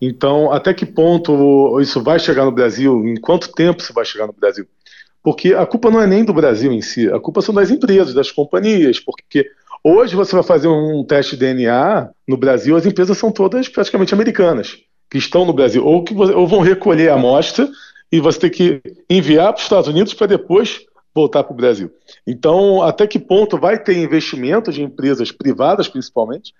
Então, 0.00 0.52
até 0.52 0.72
que 0.72 0.86
ponto 0.86 1.80
isso 1.80 2.00
vai 2.00 2.18
chegar 2.20 2.44
no 2.44 2.52
Brasil? 2.52 3.04
Em 3.04 3.16
quanto 3.16 3.52
tempo 3.52 3.82
isso 3.82 3.92
vai 3.92 4.04
chegar 4.04 4.26
no 4.26 4.32
Brasil? 4.32 4.66
Porque 5.20 5.54
a 5.54 5.64
culpa 5.64 5.90
não 5.90 6.00
é 6.00 6.06
nem 6.06 6.24
do 6.24 6.34
Brasil 6.34 6.70
em 6.70 6.82
si, 6.82 7.10
a 7.10 7.18
culpa 7.18 7.40
são 7.40 7.54
das 7.54 7.70
empresas, 7.70 8.12
das 8.12 8.30
companhias, 8.30 9.00
porque 9.00 9.50
hoje 9.84 10.16
você 10.16 10.34
vai 10.34 10.42
fazer 10.42 10.68
um 10.68 11.04
teste 11.04 11.36
de 11.36 11.40
DNA 11.40 12.10
no 12.26 12.36
Brasil, 12.38 12.76
as 12.76 12.86
empresas 12.86 13.18
são 13.18 13.30
todas 13.30 13.68
praticamente 13.68 14.14
americanas, 14.14 14.78
que 15.10 15.18
estão 15.18 15.44
no 15.44 15.52
Brasil, 15.52 15.84
ou 15.84 16.02
que 16.02 16.14
ou 16.14 16.48
vão 16.48 16.60
recolher 16.60 17.10
a 17.10 17.14
amostra 17.14 17.68
e 18.10 18.18
você 18.18 18.40
tem 18.40 18.50
que 18.50 18.82
enviar 19.08 19.52
para 19.52 19.58
os 19.58 19.64
Estados 19.64 19.88
Unidos 19.88 20.14
para 20.14 20.26
depois 20.26 20.80
voltar 21.14 21.44
para 21.44 21.52
o 21.52 21.56
Brasil. 21.56 21.90
Então, 22.26 22.82
até 22.82 23.06
que 23.06 23.18
ponto 23.18 23.58
vai 23.58 23.78
ter 23.78 23.96
investimento 23.96 24.72
de 24.72 24.82
empresas 24.82 25.30
privadas, 25.30 25.86
principalmente, 25.86 26.52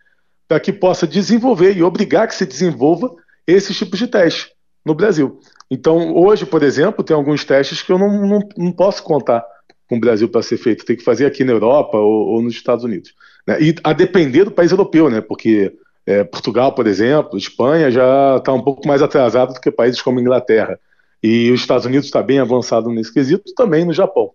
para 0.47 0.61
que 0.61 0.73
possa 0.73 1.07
desenvolver 1.07 1.77
e 1.77 1.83
obrigar 1.83 2.29
que 2.29 2.35
se 2.35 2.47
desenvolva 2.47 3.13
esses 3.47 3.77
tipos 3.77 3.99
de 3.99 4.07
testes 4.07 4.51
no 4.85 4.95
Brasil. 4.95 5.41
Então, 5.71 6.15
hoje, 6.15 6.45
por 6.45 6.63
exemplo, 6.63 7.03
tem 7.03 7.17
alguns 7.17 7.45
testes 7.45 7.83
que 7.83 7.91
eu 7.91 7.99
não, 7.99 8.27
não, 8.27 8.41
não 8.57 8.73
posso 8.73 9.03
contar 9.03 9.45
com 9.89 9.97
o 9.97 10.01
Brasil 10.01 10.29
para 10.29 10.43
ser 10.43 10.57
feito, 10.57 10.85
tem 10.85 10.97
que 10.97 11.05
fazer 11.05 11.27
aqui 11.27 11.45
na 11.45 11.53
Europa 11.53 11.99
ou, 11.99 12.29
ou 12.29 12.43
nos 12.43 12.55
Estados 12.55 12.85
Unidos. 12.85 13.15
Né? 13.47 13.61
E 13.61 13.75
a 13.83 13.93
depender 13.93 14.45
do 14.45 14.51
país 14.51 14.71
europeu, 14.71 15.11
né? 15.11 15.21
porque 15.21 15.73
é, 16.07 16.25
Portugal, 16.25 16.73
por 16.73 16.87
exemplo, 16.87 17.39
Espanha 17.39 17.91
já 17.91 18.37
está 18.37 18.53
um 18.53 18.63
pouco 18.63 18.87
mais 18.87 19.03
atrasado 19.03 19.55
do 19.55 19.61
que 19.61 19.71
países 19.71 20.01
como 20.01 20.21
Inglaterra. 20.21 20.79
E 21.23 21.51
os 21.51 21.61
Estados 21.61 21.87
Unidos 21.87 22.07
está 22.07 22.23
bem 22.23 22.39
avançado 22.39 22.91
nesse 22.91 23.13
quesito, 23.13 23.55
também 23.55 23.85
no 23.85 23.93
Japão 23.93 24.33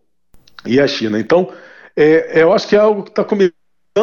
e 0.65 0.79
a 0.79 0.87
China. 0.87 1.19
Então, 1.19 1.51
é, 1.95 2.41
eu 2.41 2.51
acho 2.51 2.67
que 2.67 2.75
é 2.75 2.79
algo 2.79 3.03
que 3.03 3.09
está 3.09 3.23
começando 3.23 3.53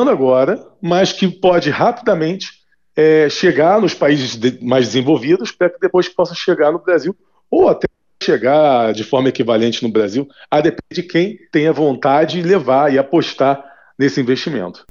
agora, 0.08 0.64
mas 0.80 1.12
que 1.12 1.28
pode 1.28 1.70
rapidamente 1.70 2.50
é, 2.94 3.28
chegar 3.28 3.80
nos 3.80 3.94
países 3.94 4.36
de, 4.36 4.64
mais 4.64 4.86
desenvolvidos 4.86 5.52
para 5.52 5.68
que 5.68 5.80
depois 5.80 6.08
possa 6.08 6.34
chegar 6.34 6.72
no 6.72 6.78
Brasil 6.78 7.14
ou 7.50 7.68
até 7.68 7.86
chegar 8.26 8.92
de 8.92 9.04
forma 9.04 9.28
equivalente 9.28 9.82
no 9.82 9.88
Brasil, 9.88 10.28
a 10.50 10.60
depender 10.60 10.94
de 10.94 11.02
quem 11.02 11.38
tenha 11.52 11.72
vontade 11.72 12.42
de 12.42 12.46
levar 12.46 12.92
e 12.92 12.98
apostar 12.98 13.64
nesse 13.98 14.20
investimento. 14.20 14.84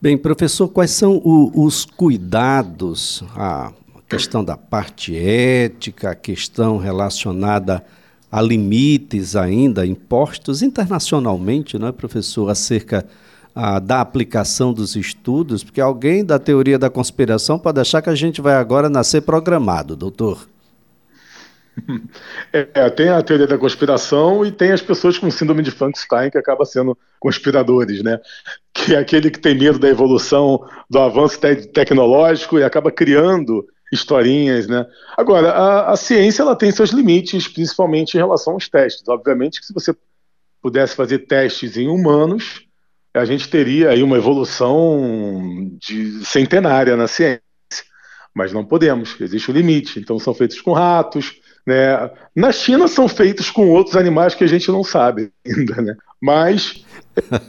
Bem, 0.00 0.18
professor, 0.18 0.68
quais 0.68 0.90
são 0.90 1.16
o, 1.24 1.64
os 1.64 1.84
cuidados, 1.84 3.24
a 3.34 3.72
questão 4.08 4.44
da 4.44 4.56
parte 4.56 5.16
ética, 5.16 6.10
a 6.10 6.14
questão 6.14 6.76
relacionada 6.76 7.82
há 8.30 8.42
limites 8.42 9.36
ainda 9.36 9.86
impostos 9.86 10.60
internacionalmente, 10.60 11.78
não 11.78 11.88
é, 11.88 11.92
professor, 11.92 12.50
acerca 12.50 13.06
ah, 13.54 13.78
da 13.78 14.00
aplicação 14.00 14.72
dos 14.72 14.96
estudos, 14.96 15.62
porque 15.62 15.80
alguém 15.80 16.24
da 16.24 16.38
teoria 16.38 16.78
da 16.78 16.90
conspiração 16.90 17.58
pode 17.58 17.80
achar 17.80 18.02
que 18.02 18.10
a 18.10 18.14
gente 18.14 18.40
vai 18.40 18.54
agora 18.54 18.90
nascer 18.90 19.22
programado, 19.22 19.94
doutor. 19.94 20.48
É, 22.52 22.88
tem 22.90 23.08
a 23.08 23.20
teoria 23.22 23.46
da 23.46 23.58
conspiração 23.58 24.46
e 24.46 24.52
tem 24.52 24.70
as 24.70 24.80
pessoas 24.80 25.18
com 25.18 25.30
síndrome 25.30 25.62
de 25.62 25.70
Frankenstein 25.70 26.30
que 26.30 26.38
acabam 26.38 26.64
sendo 26.64 26.96
conspiradores, 27.18 28.02
né? 28.02 28.20
Que 28.72 28.94
é 28.94 28.98
aquele 28.98 29.30
que 29.30 29.40
tem 29.40 29.58
medo 29.58 29.78
da 29.78 29.88
evolução, 29.88 30.64
do 30.88 30.98
avanço 30.98 31.40
te 31.40 31.66
tecnológico 31.66 32.58
e 32.58 32.62
acaba 32.62 32.92
criando 32.92 33.66
historinhas, 33.92 34.66
né? 34.66 34.86
Agora, 35.16 35.50
a, 35.50 35.92
a, 35.92 35.96
ciência 35.96 36.42
ela 36.42 36.56
tem 36.56 36.70
seus 36.70 36.90
limites, 36.90 37.48
principalmente 37.48 38.14
em 38.14 38.18
relação 38.18 38.54
aos 38.54 38.68
testes. 38.68 39.08
Obviamente 39.08 39.60
que 39.60 39.66
se 39.66 39.74
você 39.74 39.94
pudesse 40.62 40.94
fazer 40.94 41.20
testes 41.20 41.76
em 41.76 41.88
humanos, 41.88 42.66
a 43.12 43.24
gente 43.24 43.48
teria 43.48 43.90
aí 43.90 44.02
uma 44.02 44.16
evolução 44.16 45.70
de 45.78 46.24
centenária 46.24 46.96
na 46.96 47.06
ciência. 47.06 47.42
Mas 48.34 48.52
não 48.52 48.64
podemos, 48.64 49.14
existe 49.20 49.50
um 49.50 49.54
limite. 49.54 50.00
Então 50.00 50.18
são 50.18 50.34
feitos 50.34 50.60
com 50.60 50.72
ratos, 50.72 51.40
né? 51.66 52.10
Na 52.34 52.52
China 52.52 52.88
são 52.88 53.08
feitos 53.08 53.50
com 53.50 53.68
outros 53.68 53.96
animais 53.96 54.34
que 54.34 54.44
a 54.44 54.48
gente 54.48 54.70
não 54.70 54.84
sabe 54.84 55.30
ainda, 55.46 55.80
né? 55.80 55.96
mas 56.20 56.84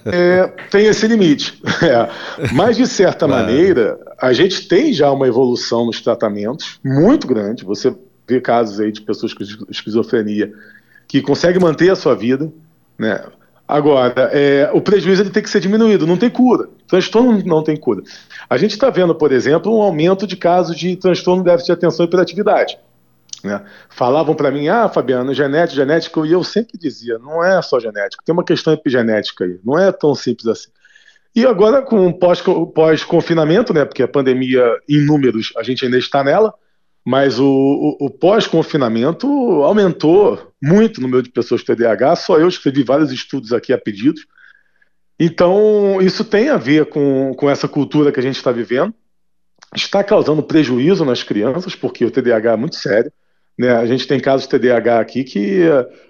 é, 0.06 0.52
tem 0.70 0.86
esse 0.86 1.08
limite. 1.08 1.62
É. 1.82 2.10
Mas, 2.52 2.76
de 2.76 2.86
certa 2.86 3.26
maneira, 3.28 3.98
a 4.22 4.34
gente 4.34 4.68
tem 4.68 4.92
já 4.92 5.10
uma 5.12 5.28
evolução 5.28 5.86
nos 5.86 6.02
tratamentos 6.02 6.80
muito 6.84 7.26
grande. 7.26 7.64
Você 7.64 7.96
vê 8.28 8.42
casos 8.42 8.82
aí 8.82 8.92
de 8.92 9.02
pessoas 9.02 9.34
com 9.34 9.44
esquizofrenia 9.70 10.52
que 11.08 11.22
conseguem 11.22 11.62
manter 11.62 11.90
a 11.90 11.96
sua 11.96 12.16
vida, 12.16 12.52
né? 12.98 13.24
Agora, 13.68 14.30
é, 14.32 14.70
o 14.74 14.82
prejuízo 14.82 15.24
ele 15.24 15.32
tem 15.32 15.42
que 15.42 15.50
ser 15.50 15.60
diminuído, 15.60 16.06
não 16.06 16.18
tem 16.18 16.30
cura. 16.30 16.68
Transtorno 16.88 17.42
não 17.46 17.64
tem 17.64 17.76
cura. 17.76 18.04
A 18.48 18.58
gente 18.58 18.72
está 18.72 18.90
vendo, 18.90 19.16
por 19.16 19.32
exemplo, 19.32 19.76
um 19.76 19.82
aumento 19.82 20.28
de 20.28 20.36
casos 20.36 20.78
de 20.78 20.96
transtorno 20.96 21.44
de 21.44 21.50
déficit 21.50 21.68
de 21.68 21.72
atenção 21.72 22.06
e 22.06 22.08
hiperatividade. 22.08 22.78
Né? 23.44 23.64
Falavam 23.90 24.36
para 24.36 24.52
mim, 24.52 24.68
ah, 24.68 24.90
Fabiano, 24.90 25.34
genética, 25.34 25.76
genética, 25.76 26.20
e 26.26 26.32
eu 26.32 26.44
sempre 26.44 26.78
dizia, 26.78 27.18
não 27.20 27.44
é 27.44 27.62
só 27.62 27.80
genética, 27.80 28.24
tem 28.26 28.34
uma 28.34 28.44
questão 28.44 28.74
epigenética 28.74 29.46
aí, 29.46 29.60
não 29.64 29.78
é 29.78 29.92
tão 29.92 30.14
simples 30.16 30.48
assim. 30.48 30.70
E 31.36 31.46
agora, 31.46 31.82
com 31.82 32.14
pós-confinamento, 32.14 33.74
né, 33.74 33.84
porque 33.84 34.02
a 34.02 34.08
pandemia, 34.08 34.64
em 34.88 35.06
números, 35.06 35.52
a 35.58 35.64
gente 35.64 35.84
ainda 35.84 35.98
está 35.98 36.24
nela, 36.24 36.54
mas 37.06 37.38
o, 37.38 37.46
o, 37.46 38.06
o 38.06 38.10
pós-confinamento 38.10 39.28
aumentou 39.62 40.52
muito 40.64 41.00
no 41.00 41.08
número 41.08 41.22
de 41.22 41.30
pessoas 41.30 41.62
com 41.62 41.76
TDAH. 41.76 42.16
Só 42.16 42.40
eu 42.40 42.48
escrevi 42.48 42.84
vários 42.84 43.12
estudos 43.12 43.54
aqui 43.54 43.72
a 43.72 43.78
pedidos. 43.78 44.26
Então, 45.20 46.02
isso 46.02 46.26
tem 46.26 46.50
a 46.50 46.58
ver 46.58 46.88
com, 46.88 47.34
com 47.36 47.50
essa 47.50 47.68
cultura 47.68 48.12
que 48.12 48.20
a 48.20 48.24
gente 48.24 48.38
está 48.38 48.52
vivendo. 48.52 48.94
Está 49.76 50.04
causando 50.04 50.42
prejuízo 50.42 51.06
nas 51.06 51.22
crianças, 51.22 51.76
porque 51.76 52.04
o 52.04 52.12
TDAH 52.12 52.54
é 52.54 52.58
muito 52.58 52.76
sério. 52.78 53.12
Né? 53.58 53.72
A 53.72 53.86
gente 53.86 54.08
tem 54.08 54.20
casos 54.20 54.48
de 54.48 54.58
TDAH 54.58 55.00
aqui 55.00 55.24
que 55.24 55.62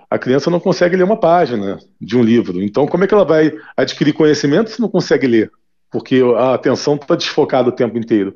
a 0.10 0.18
criança 0.18 0.50
não 0.50 0.60
consegue 0.60 0.96
ler 0.96 1.04
uma 1.04 1.20
página 1.20 1.80
de 2.00 2.18
um 2.18 2.24
livro. 2.24 2.62
Então, 2.62 2.88
como 2.88 3.04
é 3.04 3.08
que 3.08 3.14
ela 3.14 3.26
vai 3.26 3.54
adquirir 3.76 4.14
conhecimento 4.14 4.72
se 4.72 4.82
não 4.82 4.90
consegue 4.90 5.28
ler? 5.28 5.52
Porque 5.92 6.22
a 6.38 6.54
atenção 6.54 6.96
está 6.96 7.16
desfocada 7.16 7.70
o 7.70 7.74
tempo 7.74 7.98
inteiro. 7.98 8.36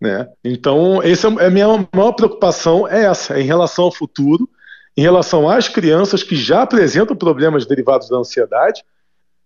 Né? 0.00 0.26
Então, 0.42 1.02
essa 1.02 1.28
é 1.28 1.46
a 1.46 1.50
minha 1.50 1.66
maior 1.94 2.12
preocupação 2.12 2.88
é 2.88 3.04
essa, 3.04 3.34
é 3.34 3.42
em 3.42 3.44
relação 3.44 3.84
ao 3.84 3.92
futuro, 3.92 4.48
em 4.96 5.02
relação 5.02 5.48
às 5.48 5.68
crianças 5.68 6.22
que 6.22 6.34
já 6.34 6.62
apresentam 6.62 7.14
problemas 7.14 7.66
derivados 7.66 8.08
da 8.08 8.16
ansiedade 8.16 8.82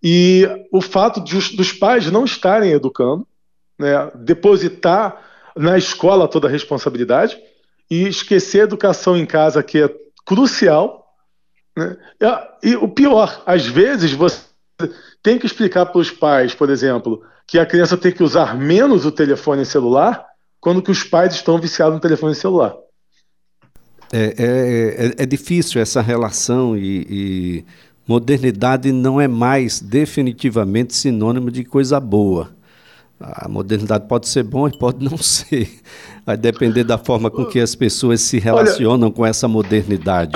e 0.03 0.49
o 0.71 0.81
fato 0.81 1.23
de 1.23 1.37
os, 1.37 1.51
dos 1.51 1.73
pais 1.73 2.11
não 2.11 2.25
estarem 2.25 2.73
educando, 2.73 3.27
né, 3.79 4.11
depositar 4.15 5.21
na 5.57 5.77
escola 5.77 6.29
toda 6.29 6.47
a 6.47 6.51
responsabilidade 6.51 7.39
e 7.95 8.09
esquecer 8.09 8.63
a 8.63 8.65
educação 8.65 9.17
em 9.17 9.25
casa, 9.25 9.63
que 9.63 9.83
é 9.83 9.91
crucial. 10.27 11.07
Né? 11.77 11.97
E 12.63 12.75
o 12.75 12.89
pior, 12.89 13.43
às 13.47 13.67
vezes 13.67 14.13
você 14.13 14.43
tem 15.23 15.39
que 15.39 15.47
explicar 15.47 15.87
para 15.87 16.01
os 16.01 16.11
pais, 16.11 16.55
por 16.55 16.71
exemplo, 16.71 17.23
que 17.47 17.59
a 17.59 17.67
criança 17.67 17.97
tem 17.97 18.11
que 18.11 18.23
usar 18.23 18.57
menos 18.57 19.05
o 19.07 19.13
telefone 19.13 19.65
celular 19.65 20.27
quando 20.61 20.83
que 20.83 20.91
os 20.91 21.05
pais 21.05 21.35
estão 21.35 21.59
viciados 21.59 21.95
no 21.95 22.01
telefone 22.01 22.35
celular. 22.35 22.75
É, 24.13 24.35
é, 24.39 25.07
é, 25.07 25.15
é 25.19 25.27
difícil 25.27 25.81
essa 25.81 26.01
relação 26.01 26.77
e, 26.77 27.07
e, 27.09 27.65
modernidade 28.07 28.93
não 28.93 29.21
é 29.21 29.27
mais 29.27 29.81
definitivamente 29.81 30.95
sinônimo 30.95 31.51
de 31.51 31.65
coisa 31.65 31.99
boa. 32.01 32.54
A 33.33 33.49
modernidade 33.49 34.07
pode 34.07 34.29
ser 34.29 34.43
bom 34.43 34.69
e 34.69 34.79
pode 34.79 35.03
não 35.05 35.17
ser. 35.19 35.71
Vai 36.27 36.37
depender 36.37 36.85
da 36.85 36.99
forma 36.99 37.31
com 37.31 37.47
que 37.47 37.61
as 37.61 37.75
pessoas 37.75 38.21
se 38.21 38.39
relacionam 38.39 39.09
olha, 39.09 39.17
com 39.17 39.27
essa 39.27 39.49
modernidade. 39.49 40.33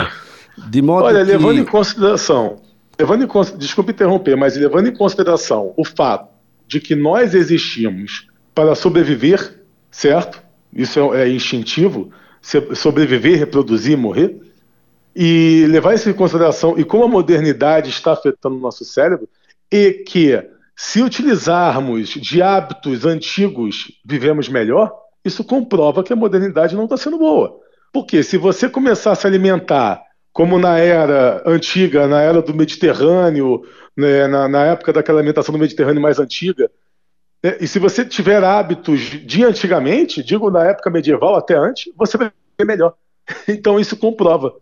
De 0.71 0.81
modo 0.81 1.05
olha, 1.05 1.25
que... 1.25 1.31
levando 1.31 1.59
em 1.59 1.65
consideração, 1.65 2.57
levando 2.99 3.25
em, 3.25 3.59
desculpe 3.59 3.93
interromper, 3.93 4.37
mas 4.37 4.57
levando 4.57 4.89
em 4.89 4.95
consideração 4.95 5.73
o 5.77 5.85
fato 5.85 6.29
de 6.67 6.81
que 6.81 6.95
nós 6.95 7.35
existimos 7.35 8.27
para 8.55 8.75
sobreviver 8.75 9.59
certo? 9.91 10.43
Isso 10.73 11.15
é, 11.15 11.23
é 11.23 11.29
instintivo, 11.29 12.11
sobreviver, 12.75 13.39
reproduzir, 13.39 13.97
morrer. 13.97 14.41
E 15.15 15.67
levar 15.69 15.95
isso 15.95 16.09
em 16.09 16.13
consideração, 16.13 16.79
e 16.79 16.85
como 16.85 17.05
a 17.05 17.09
modernidade 17.09 17.91
está 17.91 18.13
afetando 18.13 18.57
o 18.57 18.61
nosso 18.61 18.85
cérebro, 18.85 19.29
e 19.71 20.05
que 20.07 20.41
se 20.81 21.03
utilizarmos 21.03 22.11
de 22.11 22.41
hábitos 22.41 23.05
antigos, 23.05 23.91
vivemos 24.07 24.49
melhor, 24.49 24.93
isso 25.25 25.43
comprova 25.43 26.05
que 26.05 26.13
a 26.13 26.17
modernidade 26.17 26.77
não 26.77 26.85
está 26.85 26.97
sendo 26.97 27.19
boa. 27.19 27.59
Porque 27.93 28.23
se 28.23 28.39
você 28.39 28.69
começar 28.69 29.11
a 29.11 29.15
se 29.17 29.27
alimentar 29.27 30.01
como 30.33 30.57
na 30.57 30.79
era 30.79 31.43
antiga, 31.45 32.07
na 32.07 32.23
era 32.23 32.41
do 32.41 32.55
Mediterrâneo, 32.55 33.65
né, 33.97 34.29
na, 34.29 34.49
na 34.49 34.67
época 34.67 34.93
daquela 34.93 35.19
alimentação 35.19 35.53
do 35.53 35.59
Mediterrâneo 35.59 36.01
mais 36.01 36.21
antiga, 36.21 36.71
é, 37.43 37.59
e 37.61 37.67
se 37.67 37.81
você 37.81 38.05
tiver 38.05 38.45
hábitos 38.45 39.01
de 39.01 39.43
antigamente, 39.43 40.23
digo 40.23 40.49
na 40.49 40.65
época 40.65 40.91
medieval 40.91 41.35
até 41.35 41.57
antes, 41.57 41.93
você 41.97 42.17
vai 42.17 42.31
ver 42.57 42.65
melhor. 42.65 42.95
Então 43.49 43.81
isso 43.81 43.97
comprova. 43.97 44.55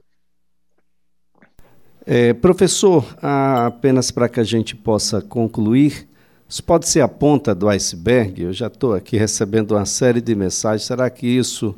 É, 2.08 2.32
professor, 2.32 3.04
apenas 3.20 4.12
para 4.12 4.28
que 4.28 4.38
a 4.38 4.44
gente 4.44 4.76
possa 4.76 5.20
concluir, 5.20 6.08
isso 6.48 6.62
pode 6.62 6.88
ser 6.88 7.00
a 7.00 7.08
ponta 7.08 7.52
do 7.52 7.68
iceberg? 7.68 8.42
Eu 8.42 8.52
já 8.52 8.68
estou 8.68 8.94
aqui 8.94 9.16
recebendo 9.16 9.72
uma 9.72 9.84
série 9.84 10.20
de 10.20 10.32
mensagens. 10.32 10.86
Será 10.86 11.10
que 11.10 11.26
isso 11.26 11.74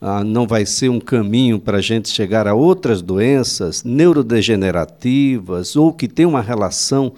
ah, 0.00 0.24
não 0.24 0.46
vai 0.46 0.64
ser 0.64 0.88
um 0.88 0.98
caminho 0.98 1.60
para 1.60 1.76
a 1.76 1.82
gente 1.82 2.08
chegar 2.08 2.48
a 2.48 2.54
outras 2.54 3.02
doenças 3.02 3.84
neurodegenerativas 3.84 5.76
ou 5.76 5.92
que 5.92 6.08
tem 6.08 6.24
uma 6.24 6.40
relação 6.40 7.12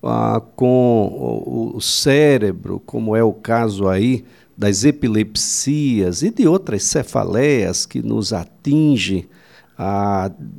ah, 0.00 0.40
com 0.54 1.72
o, 1.74 1.80
cérebro, 1.80 2.80
como 2.86 3.16
é 3.16 3.24
o 3.24 3.32
caso 3.32 3.88
aí 3.88 4.24
das 4.56 4.84
epilepsias 4.84 6.22
e 6.22 6.30
de 6.30 6.46
outras 6.46 6.84
cefaleias 6.84 7.84
que 7.84 8.00
nos 8.00 8.32
atingem, 8.32 9.26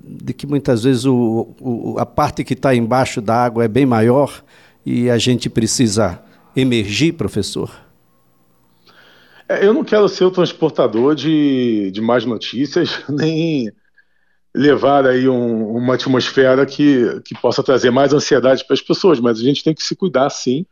de 0.03 0.33
que 0.33 0.45
muitas 0.45 0.83
vezes 0.83 1.05
o, 1.05 1.55
o, 1.59 1.95
a 1.97 2.05
parte 2.05 2.43
que 2.43 2.53
está 2.53 2.75
embaixo 2.75 3.21
da 3.21 3.35
água 3.35 3.63
é 3.63 3.67
bem 3.67 3.85
maior 3.85 4.43
e 4.85 5.09
a 5.09 5.17
gente 5.17 5.49
precisa 5.49 6.21
emergir, 6.55 7.13
professor? 7.13 7.71
É, 9.49 9.65
eu 9.65 9.73
não 9.73 9.83
quero 9.83 10.07
ser 10.09 10.25
o 10.25 10.31
transportador 10.31 11.15
de, 11.15 11.89
de 11.91 12.01
más 12.01 12.25
notícias, 12.25 13.01
nem 13.09 13.71
levar 14.55 15.05
aí 15.05 15.27
um, 15.27 15.75
uma 15.75 15.95
atmosfera 15.95 16.65
que, 16.65 17.21
que 17.23 17.39
possa 17.39 17.63
trazer 17.63 17.91
mais 17.91 18.13
ansiedade 18.13 18.65
para 18.65 18.73
as 18.73 18.81
pessoas, 18.81 19.19
mas 19.19 19.39
a 19.39 19.43
gente 19.43 19.63
tem 19.63 19.73
que 19.73 19.83
se 19.83 19.95
cuidar 19.95 20.29
sim, 20.29 20.65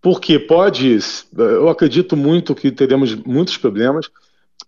porque 0.00 0.38
pode, 0.38 0.98
eu 1.36 1.68
acredito 1.68 2.16
muito 2.16 2.54
que 2.54 2.72
teremos 2.72 3.14
muitos 3.14 3.56
problemas. 3.56 4.10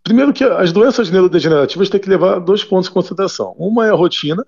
Primeiro 0.05 0.33
que 0.33 0.45
as 0.45 0.71
doenças 0.71 1.11
neurodegenerativas 1.11 1.89
têm 1.89 2.01
que 2.01 2.09
levar 2.09 2.39
dois 2.39 2.63
pontos 2.63 2.89
em 2.89 2.93
consideração. 2.93 3.57
Uma 3.59 3.87
é 3.87 3.91
a 3.91 3.95
rotina, 3.95 4.47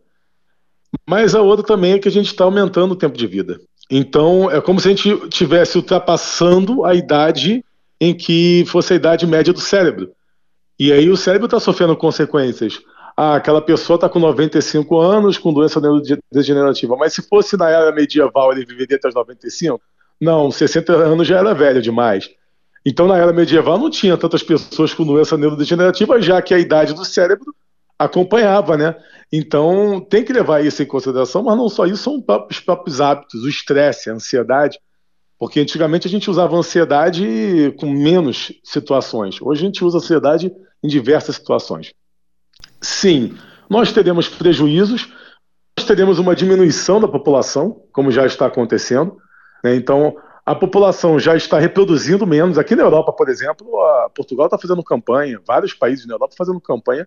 mas 1.09 1.35
a 1.35 1.43
outra 1.43 1.67
também 1.67 1.95
é 1.95 1.99
que 1.99 2.09
a 2.09 2.13
gente 2.13 2.27
está 2.27 2.45
aumentando 2.45 2.93
o 2.93 2.97
tempo 2.97 3.17
de 3.17 3.27
vida. 3.27 3.59
Então, 3.91 4.51
é 4.51 4.61
como 4.61 4.81
se 4.81 4.89
a 4.89 4.91
gente 4.95 5.29
tivesse 5.29 5.77
ultrapassando 5.77 6.85
a 6.85 6.95
idade 6.95 7.65
em 8.01 8.15
que 8.15 8.65
fosse 8.69 8.93
a 8.93 8.97
idade 8.97 9.27
média 9.27 9.53
do 9.53 9.61
cérebro. 9.61 10.13
E 10.79 10.93
aí 10.93 11.09
o 11.09 11.17
cérebro 11.17 11.47
está 11.47 11.59
sofrendo 11.59 11.97
consequências 11.97 12.81
ah, 13.17 13.37
aquela 13.37 13.63
pessoa 13.63 13.95
está 13.95 14.11
com 14.11 14.19
95 14.19 15.01
anos, 15.01 15.39
com 15.39 15.53
doença 15.53 15.81
neurodegenerativa. 15.81 16.97
Mas 16.97 17.15
se 17.15 17.27
fosse 17.27 17.57
na 17.57 17.71
era 17.71 17.91
medieval, 17.91 18.53
ele 18.53 18.67
viveria 18.67 18.97
até 18.97 19.09
os 19.09 19.15
95? 19.15 19.81
Não, 20.21 20.51
60 20.51 20.93
anos 20.93 21.27
já 21.27 21.39
era 21.39 21.55
velho 21.55 21.81
demais. 21.81 22.29
Então, 22.89 23.09
na 23.09 23.19
era 23.19 23.33
medieval, 23.33 23.77
não 23.77 23.91
tinha 23.91 24.17
tantas 24.17 24.45
pessoas 24.45 24.95
com 24.95 25.05
doença 25.05 25.37
neurodegenerativa, 25.37 26.23
já 26.23 26.41
que 26.41 26.55
a 26.55 26.59
idade 26.59 26.95
do 26.95 27.05
cérebro 27.05 27.53
acompanhava, 27.99 28.77
né? 28.77 28.95
Então, 29.33 30.01
tem 30.09 30.25
que 30.25 30.33
levar 30.33 30.65
isso 30.65 30.85
em 30.85 30.87
consideração, 30.87 31.43
mas 31.43 31.57
não 31.57 31.69
só 31.69 31.85
isso, 31.85 32.05
são 32.05 32.25
os 32.49 32.61
próprios 32.61 33.01
hábitos, 33.01 33.43
o 33.43 33.49
estresse, 33.49 34.09
a 34.09 34.13
ansiedade. 34.15 34.79
Porque 35.37 35.59
antigamente 35.59 36.07
a 36.07 36.11
gente 36.11 36.31
usava 36.31 36.57
ansiedade 36.57 37.75
com 37.77 37.91
menos 37.91 38.53
situações. 38.63 39.43
Hoje 39.43 39.63
a 39.63 39.67
gente 39.67 39.85
usa 39.85 39.99
ansiedade 39.99 40.53
em 40.81 40.87
diversas 40.87 41.35
situações. 41.35 41.93
Sim, 42.81 43.37
nós 43.69 43.93
teremos 43.93 44.29
prejuízos, 44.29 45.13
nós 45.77 45.89
teremos 45.89 46.21
uma 46.21 46.37
diminuição 46.37 47.01
da 47.01 47.09
população, 47.09 47.83
como 47.93 48.13
já 48.13 48.25
está 48.25 48.47
acontecendo. 48.47 49.17
Né? 49.65 49.75
Então, 49.75 50.15
a 50.47 50.55
população 50.55 51.19
já 51.19 51.37
está 51.37 51.59
reproduzindo 51.59 52.25
menos. 52.25 52.57
Aqui 52.57 52.77
na 52.77 52.85
Europa, 52.85 53.13
por 53.13 53.29
exemplo, 53.29 53.67
Portugal 54.15 54.47
está 54.47 54.57
fazendo 54.57 54.83
campanha, 54.85 55.41
vários 55.45 55.75
países 55.75 56.07
na 56.07 56.15
Europa 56.15 56.37
fazendo 56.39 56.61
campanha 56.61 57.07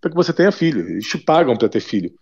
para 0.00 0.10
que 0.10 0.16
você 0.16 0.32
tenha 0.32 0.50
filho. 0.50 0.80
Eles 0.80 1.06
te 1.06 1.16
pagam 1.16 1.56
para 1.56 1.68
ter 1.68 1.78
filho, 1.78 2.12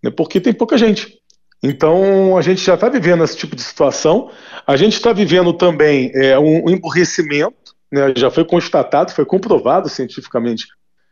né? 0.00 0.12
porque 0.12 0.40
tem 0.40 0.52
pouca 0.52 0.78
gente. 0.78 1.20
Então, 1.60 2.36
a 2.36 2.40
gente 2.40 2.64
já 2.64 2.74
está 2.74 2.88
vivendo 2.88 3.24
esse 3.24 3.36
tipo 3.36 3.56
de 3.56 3.62
situação. 3.62 4.30
A 4.64 4.76
gente 4.76 4.94
está 4.94 5.12
vivendo 5.12 5.52
também 5.52 6.12
é, 6.14 6.38
um 6.38 6.70
emburrecimento, 6.70 7.74
né? 7.90 8.12
já 8.16 8.30
foi 8.30 8.44
constatado, 8.44 9.10
foi 9.12 9.24
comprovado 9.24 9.88
cientificamente 9.88 10.66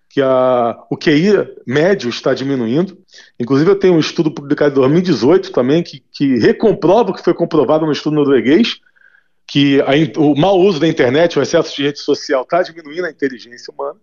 que 0.09 0.21
a, 0.21 0.77
o 0.91 0.97
QI 0.97 1.33
médio 1.67 2.11
está 2.11 2.33
diminuindo. 2.35 2.99
Inclusive, 3.39 3.71
eu 3.71 3.79
tenho 3.79 3.95
um 3.95 4.01
estudo 4.01 4.31
publicado 4.31 4.73
em 4.73 4.75
2018 4.75 5.51
também, 5.53 5.83
que, 5.83 6.03
que 6.13 6.37
recomprova 6.39 7.11
o 7.11 7.15
que 7.15 7.23
foi 7.23 7.35
comprovado 7.35 7.87
no 7.87 7.93
estudo 7.93 8.17
norueguês, 8.17 8.81
que 9.51 9.81
a, 9.81 10.21
o 10.21 10.37
mau 10.37 10.61
uso 10.61 10.79
da 10.79 10.87
internet, 10.87 11.37
o 11.37 11.43
excesso 11.43 11.75
de 11.75 11.83
rede 11.83 11.99
social 11.99 12.43
está 12.43 12.63
diminuindo 12.63 13.05
a 13.07 13.11
inteligência 13.11 13.75
humana. 13.75 13.99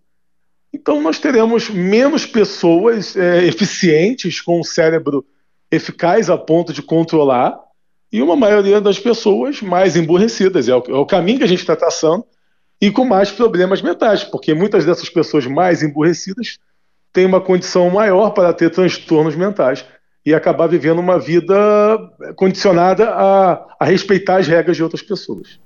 Então, 0.74 1.02
nós 1.02 1.20
teremos 1.20 1.70
menos 1.70 2.26
pessoas 2.26 3.16
é, 3.16 3.46
eficientes 3.46 4.42
com 4.42 4.60
um 4.60 4.64
cérebro 4.64 5.26
eficaz 5.72 6.30
a 6.30 6.38
ponto 6.38 6.74
de 6.74 6.82
controlar 6.82 7.58
e 8.12 8.22
uma 8.22 8.36
maioria 8.36 8.82
das 8.82 9.00
pessoas 9.00 9.62
mais 9.62 9.96
emburrecidas. 9.96 10.68
É 10.68 10.76
o, 10.76 10.84
é 10.86 10.96
o 10.96 11.06
caminho 11.06 11.38
que 11.38 11.46
a 11.46 11.48
gente 11.48 11.62
está 11.62 11.78
traçando 11.78 12.26
e 12.82 12.92
com 12.92 13.06
mais 13.06 13.32
problemas 13.32 13.82
mentais, 13.82 14.26
porque 14.26 14.54
muitas 14.54 14.84
dessas 14.84 15.08
pessoas 15.08 15.46
mais 15.46 15.82
emburrecidas 15.82 16.58
têm 17.14 17.26
uma 17.26 17.40
condição 17.40 17.90
maior 17.90 18.32
para 18.32 18.52
ter 18.52 18.70
transtornos 18.70 19.34
mentais 19.34 19.86
e 20.28 20.34
acabar 20.34 20.68
vivendo 20.68 21.00
uma 21.00 21.18
vida 21.18 21.56
condicionada 22.36 23.12
a, 23.12 23.66
a 23.80 23.86
respeitar 23.86 24.40
as 24.40 24.46
regras 24.46 24.76
de 24.76 24.84
outras 24.84 25.02
pessoas. 25.02 25.58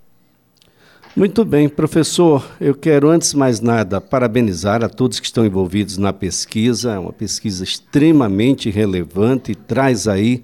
Muito 1.16 1.44
bem, 1.44 1.68
professor. 1.68 2.46
Eu 2.62 2.76
quero, 2.76 3.10
antes 3.10 3.32
de 3.32 3.38
mais 3.38 3.60
nada, 3.60 4.00
parabenizar 4.00 4.84
a 4.84 4.88
todos 4.88 5.20
que 5.20 5.26
estão 5.26 5.44
envolvidos 5.44 5.98
na 5.98 6.14
pesquisa. 6.14 6.92
É 6.92 7.00
uma 7.00 7.12
pesquisa 7.12 7.64
extremamente 7.64 8.70
relevante 8.70 9.54
e 9.54 9.56
traz 9.56 10.08
aí 10.08 10.44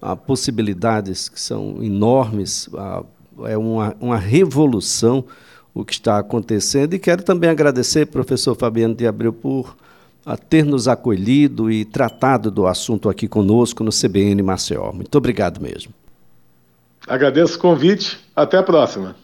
ah, 0.00 0.14
possibilidades 0.14 1.28
que 1.28 1.40
são 1.40 1.82
enormes. 1.82 2.70
Ah, 2.72 3.02
é 3.46 3.58
uma, 3.58 3.96
uma 4.00 4.16
revolução 4.16 5.24
o 5.74 5.84
que 5.84 5.94
está 5.94 6.20
acontecendo. 6.20 6.94
E 6.94 7.00
quero 7.00 7.24
também 7.24 7.50
agradecer, 7.50 8.06
professor 8.06 8.54
Fabiano 8.54 8.94
de 8.94 9.08
Abreu, 9.08 9.32
por 9.32 9.76
a 10.26 10.36
ter 10.36 10.64
nos 10.64 10.88
acolhido 10.88 11.70
e 11.70 11.84
tratado 11.84 12.50
do 12.50 12.66
assunto 12.66 13.08
aqui 13.08 13.28
conosco 13.28 13.84
no 13.84 13.92
CBN 13.92 14.42
Maceió. 14.42 14.92
Muito 14.92 15.16
obrigado 15.16 15.60
mesmo. 15.60 15.94
Agradeço 17.06 17.56
o 17.56 17.60
convite. 17.60 18.18
Até 18.34 18.58
a 18.58 18.62
próxima. 18.64 19.14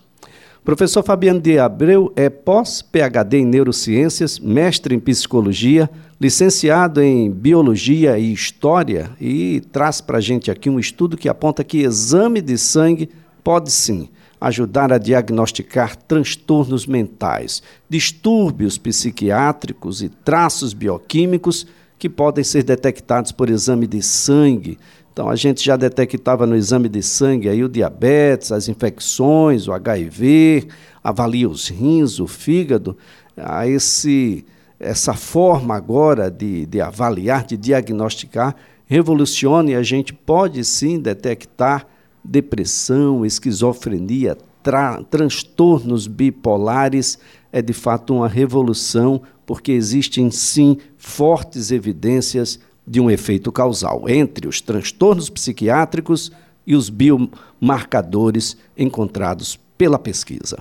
Professor 0.65 1.03
Fabiano 1.03 1.41
de 1.41 1.59
Abreu 1.59 2.13
é 2.15 2.31
pós-PhD 2.31 3.39
em 3.39 3.45
Neurociências, 3.45 4.39
mestre 4.39 4.95
em 4.95 5.01
Psicologia, 5.01 5.91
licenciado 6.21 7.03
em 7.03 7.29
Biologia 7.29 8.17
e 8.17 8.33
História 8.33 9.11
e 9.21 9.61
traz 9.73 10.01
para 10.01 10.19
a 10.19 10.21
gente 10.21 10.53
aqui 10.53 10.71
um 10.71 10.79
estudo 10.79 11.17
que 11.17 11.29
aponta 11.29 11.65
que 11.65 11.79
exame 11.79 12.41
de 12.41 12.57
sangue 12.57 13.11
pode 13.43 13.73
sim 13.73 14.09
ajudar 14.49 14.93
a 14.93 14.99
diagnosticar 14.99 15.97
transtornos 15.97 16.87
mentais, 16.87 17.63
distúrbios 17.89 18.77
psiquiátricos 18.77 20.03
e 20.03 20.09
traços 20.09 20.73
bioquímicos 20.73 21.67
que 21.99 22.09
podem 22.09 22.43
ser 22.43 22.65
detectados 22.65 23.31
por 23.31 23.49
exame 23.49 23.87
de 23.87 24.03
sangue, 24.03 24.79
então 25.13 25.29
a 25.29 25.37
gente 25.37 25.63
já 25.63 25.77
detectava 25.77 26.47
no 26.47 26.57
exame 26.57 26.89
de 26.89 27.03
sangue 27.03 27.49
aí 27.49 27.63
o 27.63 27.69
diabetes, 27.69 28.51
as 28.51 28.67
infecções, 28.67 29.69
o 29.69 29.73
HIV, 29.73 30.69
avalia 31.05 31.49
os 31.49 31.69
rins, 31.69 32.19
o 32.19 32.27
fígado. 32.27 32.97
A 33.37 33.69
esse, 33.69 34.45
essa 34.81 35.13
forma 35.13 35.77
agora 35.77 36.31
de, 36.31 36.65
de 36.65 36.81
avaliar, 36.81 37.45
de 37.45 37.59
diagnosticar, 37.59 38.57
revoluciona 38.87 39.73
e 39.73 39.75
a 39.75 39.83
gente 39.83 40.15
pode 40.15 40.65
sim 40.65 40.99
detectar 40.99 41.87
depressão, 42.25 43.25
esquizofrenia, 43.25 44.37
tra 44.63 45.03
transtornos 45.05 46.07
bipolares. 46.07 47.19
É 47.53 47.61
de 47.61 47.73
fato 47.73 48.15
uma 48.15 48.29
revolução, 48.29 49.23
porque 49.45 49.73
existem 49.73 50.31
sim 50.31 50.79
fortes 50.97 51.71
evidências 51.71 52.59
de 52.87 53.01
um 53.01 53.11
efeito 53.11 53.53
causal 53.53 54.09
entre 54.09 54.49
os 54.49 54.61
transtornos 54.61 55.29
psiquiátricos 55.29 56.33
e 56.67 56.75
os 56.75 56.89
biomarcadores 56.89 58.57
encontrados 58.77 59.59
pela 59.77 59.99
pesquisa. 59.99 60.59